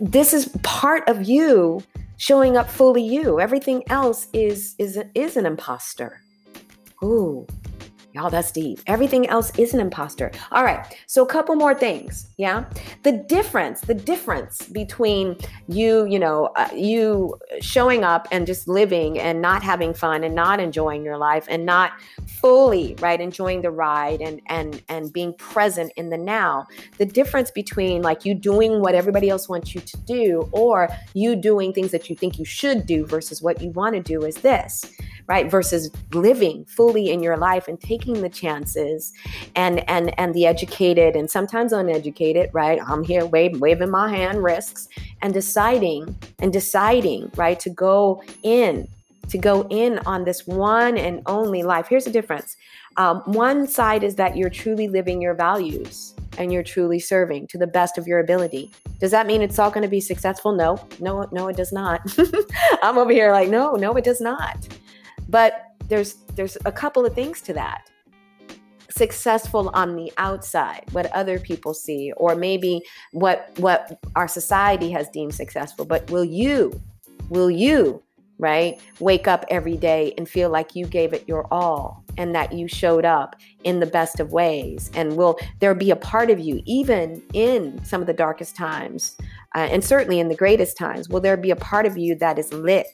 this 0.00 0.32
is 0.32 0.48
part 0.62 1.08
of 1.08 1.28
you 1.28 1.82
showing 2.18 2.56
up 2.56 2.68
fully 2.68 3.02
you. 3.02 3.40
Everything 3.40 3.82
else 3.88 4.28
is 4.34 4.74
is 4.78 5.00
is 5.14 5.36
an 5.36 5.46
imposter. 5.46 6.20
Ooh, 7.02 7.46
Y'all, 8.18 8.30
that's 8.30 8.50
deep. 8.50 8.80
Everything 8.88 9.28
else 9.28 9.56
is 9.56 9.74
an 9.74 9.78
imposter. 9.78 10.32
All 10.50 10.64
right. 10.64 10.84
So, 11.06 11.22
a 11.22 11.26
couple 11.26 11.54
more 11.54 11.72
things. 11.72 12.26
Yeah. 12.36 12.64
The 13.04 13.12
difference, 13.12 13.82
the 13.82 13.94
difference 13.94 14.66
between 14.70 15.36
you, 15.68 16.04
you 16.06 16.18
know, 16.18 16.46
uh, 16.56 16.68
you 16.74 17.38
showing 17.60 18.02
up 18.02 18.26
and 18.32 18.44
just 18.44 18.66
living 18.66 19.20
and 19.20 19.40
not 19.40 19.62
having 19.62 19.94
fun 19.94 20.24
and 20.24 20.34
not 20.34 20.58
enjoying 20.58 21.04
your 21.04 21.16
life 21.16 21.46
and 21.48 21.64
not 21.64 21.92
fully, 22.26 22.96
right, 22.98 23.20
enjoying 23.20 23.62
the 23.62 23.70
ride 23.70 24.20
and 24.20 24.40
and 24.46 24.82
and 24.88 25.12
being 25.12 25.32
present 25.34 25.92
in 25.94 26.10
the 26.10 26.18
now. 26.18 26.66
The 26.96 27.06
difference 27.06 27.52
between 27.52 28.02
like 28.02 28.24
you 28.24 28.34
doing 28.34 28.80
what 28.80 28.96
everybody 28.96 29.30
else 29.30 29.48
wants 29.48 29.76
you 29.76 29.80
to 29.80 29.96
do 29.98 30.48
or 30.50 30.88
you 31.14 31.36
doing 31.36 31.72
things 31.72 31.92
that 31.92 32.10
you 32.10 32.16
think 32.16 32.36
you 32.36 32.44
should 32.44 32.84
do 32.84 33.06
versus 33.06 33.40
what 33.40 33.62
you 33.62 33.70
want 33.70 33.94
to 33.94 34.02
do 34.02 34.24
is 34.24 34.34
this 34.38 34.90
right 35.28 35.50
versus 35.50 35.90
living 36.12 36.64
fully 36.64 37.10
in 37.10 37.22
your 37.22 37.36
life 37.36 37.68
and 37.68 37.80
taking 37.80 38.07
the 38.14 38.28
chances 38.28 39.12
and 39.54 39.88
and 39.88 40.18
and 40.18 40.34
the 40.34 40.46
educated 40.46 41.16
and 41.16 41.30
sometimes 41.30 41.72
uneducated 41.72 42.50
right 42.52 42.80
i'm 42.86 43.04
here 43.04 43.24
wave, 43.26 43.60
waving 43.60 43.90
my 43.90 44.08
hand 44.08 44.42
risks 44.42 44.88
and 45.22 45.32
deciding 45.34 46.16
and 46.40 46.52
deciding 46.52 47.30
right 47.36 47.60
to 47.60 47.70
go 47.70 48.22
in 48.42 48.88
to 49.28 49.36
go 49.36 49.66
in 49.68 49.98
on 50.00 50.24
this 50.24 50.46
one 50.46 50.96
and 50.96 51.22
only 51.26 51.62
life 51.62 51.86
here's 51.88 52.04
the 52.04 52.10
difference 52.10 52.56
um, 52.98 53.22
one 53.26 53.68
side 53.68 54.02
is 54.02 54.16
that 54.16 54.36
you're 54.36 54.50
truly 54.50 54.88
living 54.88 55.22
your 55.22 55.34
values 55.34 56.16
and 56.36 56.52
you're 56.52 56.64
truly 56.64 56.98
serving 56.98 57.46
to 57.46 57.56
the 57.56 57.66
best 57.66 57.96
of 57.96 58.08
your 58.08 58.18
ability. 58.18 58.72
Does 58.98 59.12
that 59.12 59.26
mean 59.26 59.40
it's 59.40 59.58
all 59.58 59.70
going 59.70 59.82
to 59.82 59.88
be 59.88 60.00
successful? 60.00 60.52
No, 60.52 60.84
no, 60.98 61.28
no, 61.30 61.46
it 61.46 61.56
does 61.56 61.72
not. 61.72 62.00
I'm 62.82 62.98
over 62.98 63.12
here 63.12 63.30
like, 63.30 63.48
no, 63.48 63.74
no, 63.74 63.92
it 63.94 64.04
does 64.04 64.20
not. 64.20 64.66
But 65.28 65.64
there's 65.88 66.14
there's 66.34 66.58
a 66.64 66.72
couple 66.72 67.06
of 67.06 67.14
things 67.14 67.40
to 67.42 67.52
that 67.54 67.88
successful 68.98 69.70
on 69.72 69.94
the 69.94 70.12
outside 70.18 70.84
what 70.90 71.06
other 71.12 71.38
people 71.38 71.72
see 71.72 72.12
or 72.16 72.34
maybe 72.34 72.82
what 73.12 73.50
what 73.58 74.00
our 74.16 74.28
society 74.28 74.90
has 74.90 75.08
deemed 75.10 75.34
successful. 75.34 75.84
But 75.84 76.10
will 76.10 76.24
you 76.24 76.78
will 77.30 77.50
you 77.50 78.02
right 78.40 78.78
wake 79.00 79.26
up 79.26 79.44
every 79.48 79.76
day 79.76 80.14
and 80.16 80.28
feel 80.28 80.50
like 80.50 80.76
you 80.76 80.86
gave 80.86 81.12
it 81.12 81.26
your 81.26 81.46
all 81.52 82.04
and 82.16 82.34
that 82.34 82.52
you 82.52 82.68
showed 82.68 83.04
up 83.04 83.36
in 83.64 83.80
the 83.80 83.86
best 83.86 84.20
of 84.20 84.32
ways? 84.32 84.90
And 84.94 85.16
will 85.16 85.38
there 85.60 85.74
be 85.74 85.90
a 85.90 85.96
part 85.96 86.28
of 86.30 86.40
you 86.40 86.60
even 86.66 87.22
in 87.32 87.82
some 87.84 88.00
of 88.00 88.06
the 88.06 88.12
darkest 88.12 88.56
times 88.56 89.16
uh, 89.54 89.68
and 89.70 89.84
certainly 89.84 90.18
in 90.20 90.28
the 90.28 90.36
greatest 90.36 90.76
times 90.76 91.08
will 91.08 91.20
there 91.20 91.36
be 91.36 91.50
a 91.50 91.56
part 91.56 91.86
of 91.86 91.96
you 91.96 92.14
that 92.16 92.38
is 92.38 92.52
lit 92.52 92.86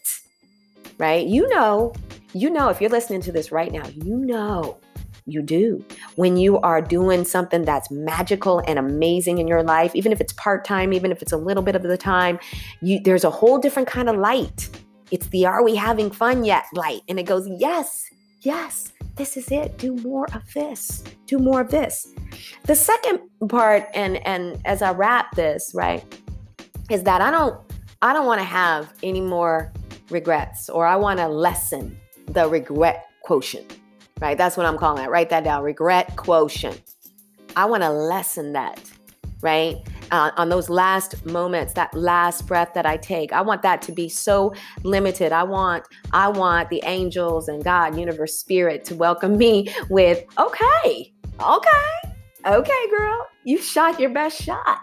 right? 0.98 1.26
You 1.26 1.48
know 1.48 1.94
you 2.34 2.50
know 2.50 2.68
if 2.68 2.80
you're 2.80 2.90
listening 2.90 3.22
to 3.22 3.32
this 3.32 3.50
right 3.50 3.72
now 3.72 3.86
you 3.88 4.16
know 4.16 4.78
you 5.26 5.42
do. 5.42 5.84
When 6.16 6.36
you 6.36 6.58
are 6.58 6.80
doing 6.82 7.24
something 7.24 7.64
that's 7.64 7.90
magical 7.90 8.60
and 8.66 8.78
amazing 8.78 9.38
in 9.38 9.48
your 9.48 9.62
life, 9.62 9.94
even 9.94 10.12
if 10.12 10.20
it's 10.20 10.32
part-time, 10.34 10.92
even 10.92 11.10
if 11.10 11.22
it's 11.22 11.32
a 11.32 11.36
little 11.36 11.62
bit 11.62 11.76
of 11.76 11.82
the 11.82 11.96
time, 11.96 12.38
you 12.82 13.00
there's 13.00 13.24
a 13.24 13.30
whole 13.30 13.58
different 13.58 13.88
kind 13.88 14.08
of 14.08 14.16
light. 14.16 14.68
It's 15.10 15.26
the 15.28 15.46
are 15.46 15.62
we 15.62 15.74
having 15.76 16.10
fun 16.10 16.44
yet 16.44 16.64
light. 16.74 17.02
And 17.08 17.18
it 17.18 17.24
goes, 17.24 17.48
yes, 17.48 18.08
yes, 18.40 18.92
this 19.16 19.36
is 19.36 19.50
it. 19.50 19.78
Do 19.78 19.94
more 19.96 20.26
of 20.34 20.42
this. 20.52 21.04
Do 21.26 21.38
more 21.38 21.60
of 21.60 21.70
this. 21.70 22.12
The 22.64 22.74
second 22.74 23.20
part, 23.48 23.84
and 23.94 24.16
and 24.26 24.60
as 24.64 24.82
I 24.82 24.92
wrap 24.92 25.34
this, 25.36 25.72
right, 25.74 26.04
is 26.90 27.02
that 27.04 27.20
I 27.20 27.30
don't 27.30 27.60
I 28.02 28.12
don't 28.12 28.26
want 28.26 28.40
to 28.40 28.44
have 28.44 28.92
any 29.02 29.20
more 29.20 29.72
regrets 30.10 30.68
or 30.68 30.86
I 30.86 30.96
want 30.96 31.18
to 31.20 31.28
lessen 31.28 31.96
the 32.26 32.48
regret 32.48 33.06
quotient 33.22 33.78
right? 34.20 34.38
That's 34.38 34.56
what 34.56 34.66
I'm 34.66 34.78
calling 34.78 35.04
it. 35.04 35.10
Write 35.10 35.30
that 35.30 35.44
down. 35.44 35.62
Regret 35.62 36.16
quotient. 36.16 36.94
I 37.56 37.64
want 37.66 37.82
to 37.82 37.90
lessen 37.90 38.52
that, 38.52 38.80
right? 39.40 39.76
Uh, 40.10 40.30
on 40.36 40.48
those 40.48 40.68
last 40.68 41.24
moments, 41.24 41.72
that 41.74 41.94
last 41.94 42.46
breath 42.46 42.74
that 42.74 42.86
I 42.86 42.96
take, 42.96 43.32
I 43.32 43.40
want 43.40 43.62
that 43.62 43.80
to 43.82 43.92
be 43.92 44.08
so 44.08 44.54
limited. 44.82 45.32
I 45.32 45.44
want, 45.44 45.84
I 46.12 46.28
want 46.28 46.68
the 46.68 46.82
angels 46.84 47.48
and 47.48 47.62
God, 47.62 47.98
universe, 47.98 48.38
spirit 48.38 48.84
to 48.86 48.94
welcome 48.94 49.36
me 49.36 49.72
with, 49.88 50.24
okay, 50.38 51.12
okay, 51.40 52.14
okay, 52.46 52.90
girl, 52.90 53.26
you 53.44 53.58
shot 53.58 54.00
your 54.00 54.10
best 54.10 54.40
shot. 54.40 54.80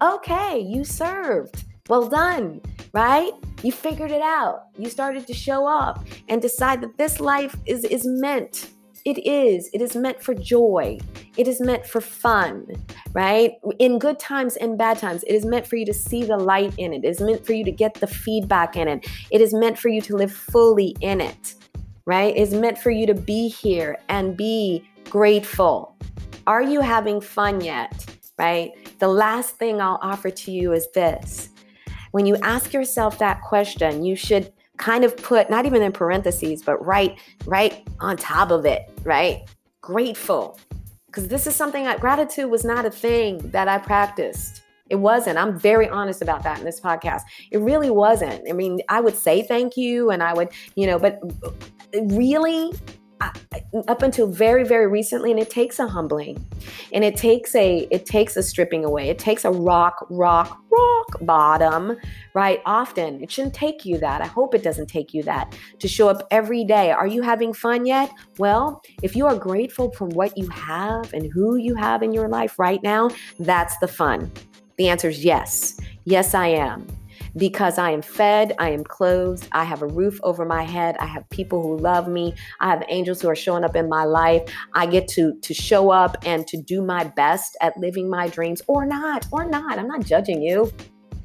Okay, 0.00 0.60
you 0.60 0.84
served. 0.84 1.64
Well 1.88 2.08
done, 2.08 2.60
right? 2.92 3.32
You 3.62 3.72
figured 3.72 4.10
it 4.10 4.22
out. 4.22 4.64
You 4.76 4.88
started 4.88 5.26
to 5.26 5.34
show 5.34 5.66
up 5.66 6.04
and 6.28 6.42
decide 6.42 6.80
that 6.80 6.98
this 6.98 7.20
life 7.20 7.54
is, 7.66 7.84
is 7.84 8.04
meant. 8.04 8.70
It 9.04 9.18
is. 9.26 9.68
It 9.72 9.80
is 9.80 9.96
meant 9.96 10.22
for 10.22 10.34
joy. 10.34 10.98
It 11.36 11.48
is 11.48 11.60
meant 11.60 11.86
for 11.86 12.00
fun, 12.00 12.66
right? 13.12 13.52
In 13.78 13.98
good 13.98 14.18
times 14.18 14.56
and 14.56 14.78
bad 14.78 14.98
times, 14.98 15.24
it 15.24 15.34
is 15.34 15.44
meant 15.44 15.66
for 15.66 15.76
you 15.76 15.86
to 15.86 15.94
see 15.94 16.24
the 16.24 16.36
light 16.36 16.72
in 16.78 16.92
it. 16.92 17.04
It 17.04 17.08
is 17.08 17.20
meant 17.20 17.44
for 17.44 17.52
you 17.52 17.64
to 17.64 17.72
get 17.72 17.94
the 17.94 18.06
feedback 18.06 18.76
in 18.76 18.86
it. 18.86 19.06
It 19.30 19.40
is 19.40 19.52
meant 19.52 19.78
for 19.78 19.88
you 19.88 20.00
to 20.02 20.16
live 20.16 20.32
fully 20.32 20.96
in 21.00 21.20
it, 21.20 21.54
right? 22.04 22.36
It 22.36 22.40
is 22.40 22.54
meant 22.54 22.78
for 22.78 22.90
you 22.90 23.06
to 23.06 23.14
be 23.14 23.48
here 23.48 23.98
and 24.08 24.36
be 24.36 24.88
grateful. 25.10 25.96
Are 26.46 26.62
you 26.62 26.80
having 26.80 27.20
fun 27.20 27.60
yet? 27.60 28.06
Right? 28.38 28.72
The 28.98 29.08
last 29.08 29.56
thing 29.56 29.80
I'll 29.80 30.00
offer 30.02 30.30
to 30.30 30.50
you 30.50 30.72
is 30.72 30.88
this 30.92 31.51
when 32.12 32.26
you 32.26 32.36
ask 32.36 32.72
yourself 32.72 33.18
that 33.18 33.42
question, 33.42 34.04
you 34.04 34.16
should 34.16 34.52
kind 34.76 35.04
of 35.04 35.16
put 35.16 35.50
not 35.50 35.66
even 35.66 35.82
in 35.82 35.92
parentheses, 35.92 36.62
but 36.62 36.84
right, 36.84 37.18
right 37.44 37.86
on 38.00 38.16
top 38.16 38.50
of 38.50 38.64
it, 38.64 38.90
right? 39.02 39.42
Grateful. 39.80 40.58
Because 41.06 41.28
this 41.28 41.46
is 41.46 41.54
something 41.54 41.84
that 41.84 42.00
gratitude 42.00 42.50
was 42.50 42.64
not 42.64 42.86
a 42.86 42.90
thing 42.90 43.38
that 43.50 43.68
I 43.68 43.78
practiced. 43.78 44.62
It 44.88 44.96
wasn't. 44.96 45.38
I'm 45.38 45.58
very 45.58 45.88
honest 45.88 46.22
about 46.22 46.42
that 46.42 46.58
in 46.58 46.64
this 46.64 46.80
podcast. 46.80 47.22
It 47.50 47.58
really 47.58 47.90
wasn't. 47.90 48.48
I 48.48 48.52
mean, 48.52 48.80
I 48.88 49.00
would 49.00 49.16
say 49.16 49.42
thank 49.42 49.76
you 49.76 50.10
and 50.10 50.22
I 50.22 50.34
would, 50.34 50.48
you 50.74 50.86
know, 50.86 50.98
but 50.98 51.20
uh, 51.42 51.50
really, 52.04 52.72
up 53.88 54.02
until 54.02 54.26
very 54.26 54.64
very 54.64 54.86
recently 54.86 55.30
and 55.30 55.40
it 55.40 55.50
takes 55.50 55.78
a 55.78 55.86
humbling 55.86 56.44
and 56.92 57.04
it 57.04 57.16
takes 57.16 57.54
a 57.54 57.86
it 57.90 58.06
takes 58.06 58.36
a 58.36 58.42
stripping 58.42 58.84
away. 58.84 59.08
It 59.08 59.18
takes 59.18 59.44
a 59.44 59.50
rock 59.50 60.06
rock 60.10 60.60
rock 60.70 61.20
bottom 61.22 61.96
right? 62.34 62.60
Often 62.66 63.22
it 63.22 63.30
shouldn't 63.30 63.54
take 63.54 63.84
you 63.84 63.98
that. 63.98 64.20
I 64.20 64.26
hope 64.26 64.54
it 64.54 64.62
doesn't 64.62 64.86
take 64.86 65.12
you 65.14 65.22
that 65.24 65.56
to 65.78 65.88
show 65.88 66.08
up 66.08 66.26
every 66.30 66.64
day. 66.64 66.90
Are 66.90 67.06
you 67.06 67.22
having 67.22 67.52
fun 67.52 67.86
yet? 67.86 68.10
Well 68.38 68.82
if 69.02 69.16
you 69.16 69.26
are 69.26 69.36
grateful 69.36 69.92
for 69.92 70.06
what 70.06 70.36
you 70.36 70.48
have 70.48 71.12
and 71.12 71.32
who 71.32 71.56
you 71.56 71.74
have 71.74 72.02
in 72.02 72.12
your 72.12 72.28
life 72.28 72.58
right 72.58 72.82
now 72.82 73.10
that's 73.38 73.76
the 73.78 73.88
fun. 73.88 74.30
The 74.76 74.88
answer 74.88 75.08
is 75.08 75.24
yes. 75.24 75.78
Yes 76.04 76.34
i 76.34 76.48
am 76.48 76.86
because 77.36 77.78
I 77.78 77.90
am 77.90 78.02
fed, 78.02 78.54
I 78.58 78.70
am 78.70 78.84
clothed, 78.84 79.48
I 79.52 79.64
have 79.64 79.82
a 79.82 79.86
roof 79.86 80.20
over 80.22 80.44
my 80.44 80.62
head, 80.62 80.96
I 80.98 81.06
have 81.06 81.28
people 81.30 81.62
who 81.62 81.76
love 81.76 82.08
me, 82.08 82.34
I 82.60 82.68
have 82.70 82.84
angels 82.88 83.20
who 83.20 83.28
are 83.28 83.36
showing 83.36 83.64
up 83.64 83.76
in 83.76 83.88
my 83.88 84.04
life. 84.04 84.42
I 84.74 84.86
get 84.86 85.08
to 85.08 85.34
to 85.40 85.54
show 85.54 85.90
up 85.90 86.16
and 86.24 86.46
to 86.48 86.56
do 86.56 86.82
my 86.82 87.04
best 87.04 87.56
at 87.60 87.76
living 87.76 88.08
my 88.08 88.28
dreams 88.28 88.62
or 88.66 88.84
not, 88.84 89.26
or 89.32 89.44
not. 89.44 89.78
I'm 89.78 89.88
not 89.88 90.04
judging 90.04 90.42
you. 90.42 90.72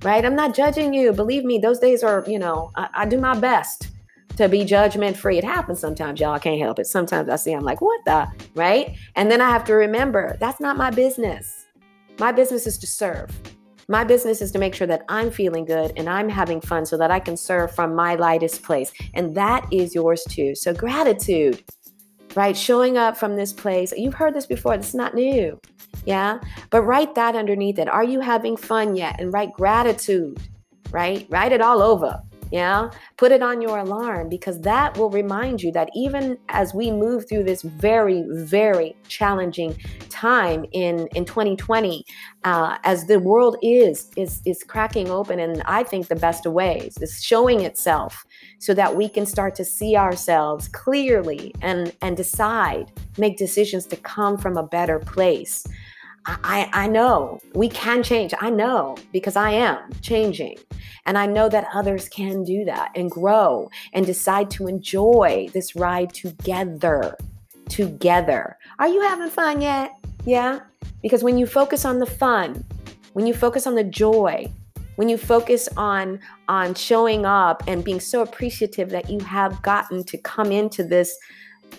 Right? 0.03 0.23
I'm 0.23 0.35
not 0.35 0.53
judging 0.53 0.93
you. 0.93 1.11
Believe 1.11 1.43
me, 1.43 1.57
those 1.57 1.79
days 1.79 2.03
are, 2.03 2.23
you 2.27 2.37
know, 2.37 2.71
I, 2.75 2.87
I 2.93 3.05
do 3.07 3.19
my 3.19 3.37
best 3.37 3.89
to 4.37 4.47
be 4.47 4.63
judgment 4.63 5.17
free. 5.17 5.39
It 5.39 5.43
happens 5.43 5.79
sometimes, 5.79 6.19
y'all. 6.19 6.33
I 6.33 6.39
can't 6.39 6.61
help 6.61 6.77
it. 6.77 6.85
Sometimes 6.85 7.27
I 7.29 7.35
see, 7.35 7.51
I'm 7.51 7.63
like, 7.63 7.81
what 7.81 7.99
the? 8.05 8.27
Right? 8.53 8.95
And 9.15 9.31
then 9.31 9.41
I 9.41 9.49
have 9.49 9.63
to 9.65 9.73
remember 9.73 10.37
that's 10.39 10.59
not 10.59 10.77
my 10.77 10.91
business. 10.91 11.65
My 12.19 12.31
business 12.31 12.67
is 12.67 12.77
to 12.77 12.87
serve. 12.87 13.31
My 13.89 14.03
business 14.03 14.41
is 14.41 14.51
to 14.51 14.59
make 14.59 14.75
sure 14.75 14.87
that 14.87 15.03
I'm 15.07 15.31
feeling 15.31 15.63
good 15.63 15.93
and 15.95 16.09
I'm 16.09 16.27
having 16.27 16.59
fun 16.59 16.85
so 16.85 16.97
that 16.97 17.09
I 17.09 17.19
can 17.19 17.37
serve 17.37 17.73
from 17.73 17.95
my 17.95 18.15
lightest 18.15 18.61
place. 18.63 18.91
And 19.13 19.33
that 19.35 19.65
is 19.71 19.95
yours 19.95 20.25
too. 20.29 20.55
So, 20.55 20.73
gratitude, 20.73 21.63
right? 22.35 22.55
Showing 22.55 22.97
up 22.97 23.15
from 23.15 23.37
this 23.37 23.53
place. 23.53 23.93
You've 23.95 24.13
heard 24.13 24.33
this 24.33 24.45
before, 24.45 24.75
this 24.75 24.89
is 24.89 24.95
not 24.95 25.15
new. 25.15 25.57
Yeah. 26.05 26.39
But 26.69 26.83
write 26.83 27.15
that 27.15 27.35
underneath 27.35 27.79
it. 27.79 27.87
Are 27.87 28.03
you 28.03 28.19
having 28.19 28.57
fun 28.57 28.97
yet? 28.97 29.21
And 29.21 29.31
write 29.31 29.53
gratitude, 29.53 30.37
right? 30.91 31.25
Write 31.29 31.53
it 31.53 31.61
all 31.61 31.81
over. 31.81 32.21
Yeah, 32.51 32.91
put 33.17 33.31
it 33.31 33.41
on 33.41 33.61
your 33.61 33.79
alarm 33.79 34.29
because 34.29 34.61
that 34.61 34.97
will 34.97 35.09
remind 35.09 35.61
you 35.61 35.71
that 35.73 35.89
even 35.93 36.37
as 36.49 36.73
we 36.73 36.91
move 36.91 37.27
through 37.27 37.43
this 37.43 37.61
very, 37.61 38.23
very 38.29 38.95
challenging 39.07 39.75
time 40.09 40.65
in 40.71 41.07
in 41.07 41.25
2020, 41.25 42.05
uh, 42.45 42.77
as 42.83 43.05
the 43.07 43.19
world 43.19 43.57
is 43.61 44.11
is 44.15 44.41
is 44.45 44.63
cracking 44.63 45.09
open, 45.09 45.39
and 45.39 45.61
I 45.65 45.83
think 45.83 46.07
the 46.07 46.15
best 46.15 46.45
of 46.45 46.53
ways 46.53 46.97
is 47.01 47.21
showing 47.21 47.61
itself, 47.61 48.25
so 48.59 48.73
that 48.73 48.95
we 48.95 49.09
can 49.09 49.25
start 49.25 49.53
to 49.55 49.65
see 49.65 49.97
ourselves 49.97 50.69
clearly 50.69 51.53
and 51.61 51.93
and 52.01 52.15
decide, 52.15 52.91
make 53.17 53.37
decisions 53.37 53.85
to 53.87 53.97
come 53.97 54.37
from 54.37 54.57
a 54.57 54.63
better 54.63 54.99
place. 54.99 55.65
I, 56.27 56.69
I 56.73 56.87
know 56.87 57.39
we 57.53 57.69
can 57.69 58.03
change. 58.03 58.33
I 58.39 58.49
know 58.49 58.97
because 59.13 59.35
I 59.35 59.51
am 59.51 59.91
changing. 60.01 60.57
And 61.05 61.17
I 61.17 61.25
know 61.25 61.47
that 61.47 61.67
others 61.73 62.09
can 62.09 62.43
do 62.43 62.65
that 62.65 62.91
and 62.95 63.09
grow 63.09 63.69
and 63.93 64.05
decide 64.05 64.51
to 64.51 64.67
enjoy 64.67 65.47
this 65.53 65.75
ride 65.75 66.13
together. 66.13 67.15
Together. 67.69 68.57
Are 68.79 68.89
you 68.89 69.01
having 69.01 69.29
fun 69.29 69.61
yet? 69.61 69.91
Yeah? 70.25 70.59
Because 71.01 71.23
when 71.23 71.37
you 71.37 71.45
focus 71.45 71.85
on 71.85 71.99
the 71.99 72.05
fun, 72.05 72.65
when 73.13 73.25
you 73.25 73.33
focus 73.33 73.65
on 73.65 73.75
the 73.75 73.83
joy, 73.83 74.51
when 74.97 75.07
you 75.07 75.17
focus 75.17 75.69
on 75.77 76.19
on 76.49 76.73
showing 76.73 77.25
up 77.25 77.63
and 77.67 77.83
being 77.83 77.99
so 77.99 78.21
appreciative 78.21 78.89
that 78.89 79.09
you 79.09 79.19
have 79.19 79.61
gotten 79.61 80.03
to 80.03 80.17
come 80.17 80.51
into 80.51 80.83
this 80.83 81.17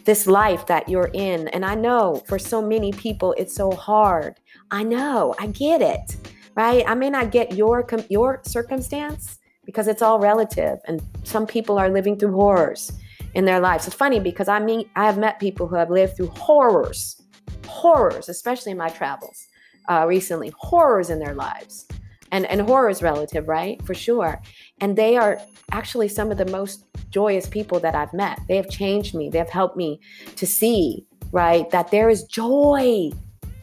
this 0.05 0.27
life 0.27 0.66
that 0.66 0.88
you're 0.88 1.11
in. 1.12 1.48
And 1.48 1.64
I 1.64 1.74
know 1.74 2.22
for 2.27 2.38
so 2.38 2.62
many 2.62 2.92
people 2.92 3.35
it's 3.37 3.55
so 3.55 3.70
hard. 3.70 4.40
I 4.70 4.83
know, 4.83 5.35
I 5.38 5.48
get 5.48 5.83
it. 5.83 6.16
Right? 6.55 6.83
I 6.88 6.94
may 6.94 7.11
not 7.11 7.31
get 7.31 7.55
your 7.55 7.87
your 8.09 8.40
circumstance 8.44 9.38
because 9.64 9.87
it's 9.87 10.03
all 10.03 10.18
relative 10.18 10.79
and 10.87 11.03
some 11.24 11.46
people 11.46 11.79
are 11.79 11.90
living 11.90 12.18
through 12.18 12.33
horrors 12.33 12.90
in 13.35 13.44
their 13.44 13.61
lives. 13.61 13.87
It's 13.87 13.94
funny 13.94 14.18
because 14.18 14.48
I 14.48 14.59
mean 14.59 14.88
I 14.96 15.05
have 15.05 15.18
met 15.18 15.38
people 15.38 15.68
who 15.68 15.77
have 15.77 15.90
lived 15.90 16.16
through 16.16 16.29
horrors, 16.29 17.22
horrors, 17.66 18.29
especially 18.29 18.72
in 18.72 18.79
my 18.79 18.88
travels 18.88 19.46
uh, 19.88 20.05
recently, 20.09 20.53
horrors 20.57 21.11
in 21.11 21.18
their 21.18 21.35
lives. 21.35 21.87
And 22.33 22.44
and 22.46 22.61
horror 22.62 22.90
is 22.90 23.03
relative, 23.03 23.46
right? 23.46 23.81
For 23.85 23.94
sure. 23.94 24.40
And 24.80 24.96
they 24.96 25.16
are 25.16 25.40
actually 25.72 26.08
some 26.08 26.30
of 26.30 26.38
the 26.38 26.46
most 26.46 26.84
joyous 27.10 27.46
people 27.46 27.80
that 27.80 27.94
I've 27.94 28.12
met. 28.12 28.40
They 28.48 28.56
have 28.56 28.70
changed 28.70 29.14
me. 29.14 29.28
They 29.28 29.38
have 29.38 29.50
helped 29.50 29.76
me 29.76 30.00
to 30.36 30.46
see, 30.46 31.06
right, 31.32 31.68
that 31.70 31.90
there 31.90 32.08
is 32.08 32.24
joy 32.24 33.10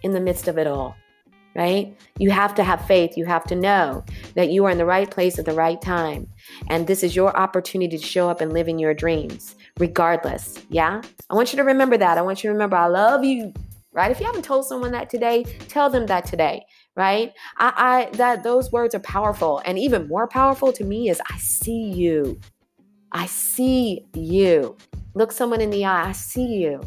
in 0.04 0.12
the 0.12 0.20
midst 0.20 0.48
of 0.48 0.58
it 0.58 0.68
all, 0.68 0.96
right? 1.56 1.98
You 2.20 2.32
have 2.32 2.54
to 2.56 2.64
have 2.64 2.86
faith. 2.86 3.18
You 3.18 3.26
have 3.26 3.44
to 3.46 3.56
know 3.56 4.04
that 4.36 4.50
you 4.50 4.66
are 4.66 4.72
in 4.72 4.78
the 4.78 4.86
right 4.86 5.10
place 5.10 5.40
at 5.40 5.46
the 5.46 5.54
right 5.54 5.82
time. 5.82 6.28
And 6.70 6.86
this 6.86 7.04
is 7.04 7.16
your 7.16 7.36
opportunity 7.36 7.98
to 7.98 8.04
show 8.04 8.30
up 8.30 8.42
and 8.42 8.54
live 8.54 8.68
in 8.68 8.78
your 8.78 8.94
dreams, 8.94 9.56
regardless. 9.80 10.60
Yeah? 10.70 11.02
I 11.30 11.34
want 11.34 11.54
you 11.54 11.58
to 11.58 11.64
remember 11.64 11.98
that. 11.98 12.18
I 12.18 12.22
want 12.22 12.44
you 12.44 12.50
to 12.50 12.54
remember 12.54 12.76
I 12.76 12.88
love 12.88 13.24
you. 13.24 13.54
Right? 13.94 14.12
If 14.12 14.20
you 14.20 14.26
haven't 14.26 14.44
told 14.44 14.66
someone 14.66 14.92
that 14.92 15.10
today, 15.10 15.46
tell 15.70 15.90
them 15.90 16.06
that 16.08 16.26
today 16.26 16.66
right 16.96 17.34
I, 17.58 18.08
I 18.12 18.16
that 18.18 18.44
those 18.44 18.72
words 18.72 18.96
are 18.96 19.00
powerful 19.00 19.62
and 19.66 19.78
even 19.78 20.08
more 20.08 20.28
powerful 20.28 20.72
to 20.74 20.84
me 20.84 21.10
is 21.10 21.22
i 21.30 21.38
see 21.38 21.92
you 21.92 22.40
i 23.12 23.26
see 23.26 24.06
you 24.14 24.76
look 25.14 25.32
someone 25.32 25.62
in 25.62 25.70
the 25.70 25.86
eye 25.86 26.10
i 26.10 26.12
see 26.12 26.46
you 26.46 26.82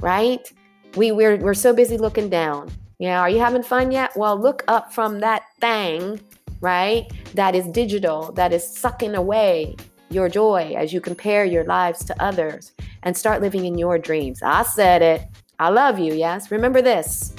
right 0.00 0.52
we 0.96 1.12
we're, 1.12 1.36
we're 1.36 1.54
so 1.54 1.72
busy 1.72 1.98
looking 1.98 2.28
down 2.28 2.70
yeah 2.98 3.20
are 3.20 3.30
you 3.30 3.38
having 3.38 3.62
fun 3.62 3.90
yet 3.90 4.12
well 4.16 4.38
look 4.38 4.62
up 4.68 4.92
from 4.92 5.20
that 5.20 5.42
thing 5.60 6.20
right 6.60 7.10
that 7.34 7.54
is 7.54 7.66
digital 7.68 8.32
that 8.32 8.52
is 8.52 8.66
sucking 8.66 9.14
away 9.14 9.74
your 10.10 10.28
joy 10.28 10.74
as 10.76 10.92
you 10.92 11.00
compare 11.00 11.44
your 11.44 11.64
lives 11.64 12.04
to 12.04 12.22
others 12.22 12.72
and 13.02 13.16
start 13.16 13.42
living 13.42 13.64
in 13.64 13.76
your 13.76 13.98
dreams. 13.98 14.42
I 14.42 14.62
said 14.62 15.02
it. 15.02 15.26
I 15.58 15.68
love 15.68 15.98
you, 15.98 16.14
yes? 16.14 16.50
Remember 16.50 16.80
this. 16.80 17.34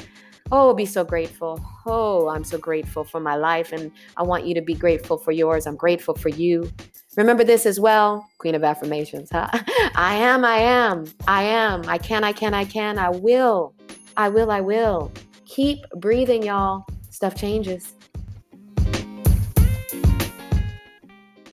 Oh, 0.51 0.73
be 0.73 0.85
so 0.85 1.03
grateful. 1.03 1.59
Oh, 1.85 2.29
I'm 2.29 2.43
so 2.43 2.57
grateful 2.57 3.03
for 3.03 3.19
my 3.19 3.35
life, 3.35 3.71
and 3.71 3.91
I 4.17 4.23
want 4.23 4.45
you 4.45 4.55
to 4.55 4.61
be 4.61 4.73
grateful 4.73 5.17
for 5.17 5.31
yours. 5.31 5.67
I'm 5.67 5.75
grateful 5.75 6.15
for 6.15 6.29
you. 6.29 6.71
Remember 7.17 7.43
this 7.43 7.65
as 7.65 7.79
well, 7.79 8.27
Queen 8.39 8.55
of 8.55 8.63
Affirmations, 8.63 9.29
huh? 9.31 9.47
I 9.95 10.15
am, 10.15 10.43
I 10.43 10.57
am, 10.57 11.05
I 11.27 11.43
am, 11.43 11.83
I 11.87 11.97
can, 11.97 12.23
I 12.23 12.33
can, 12.33 12.53
I 12.53 12.65
can, 12.65 12.99
I 12.99 13.09
will, 13.09 13.73
I 14.17 14.29
will, 14.29 14.51
I 14.51 14.61
will. 14.61 15.11
Keep 15.45 15.79
breathing, 15.97 16.43
y'all. 16.43 16.85
Stuff 17.09 17.35
changes. 17.35 17.94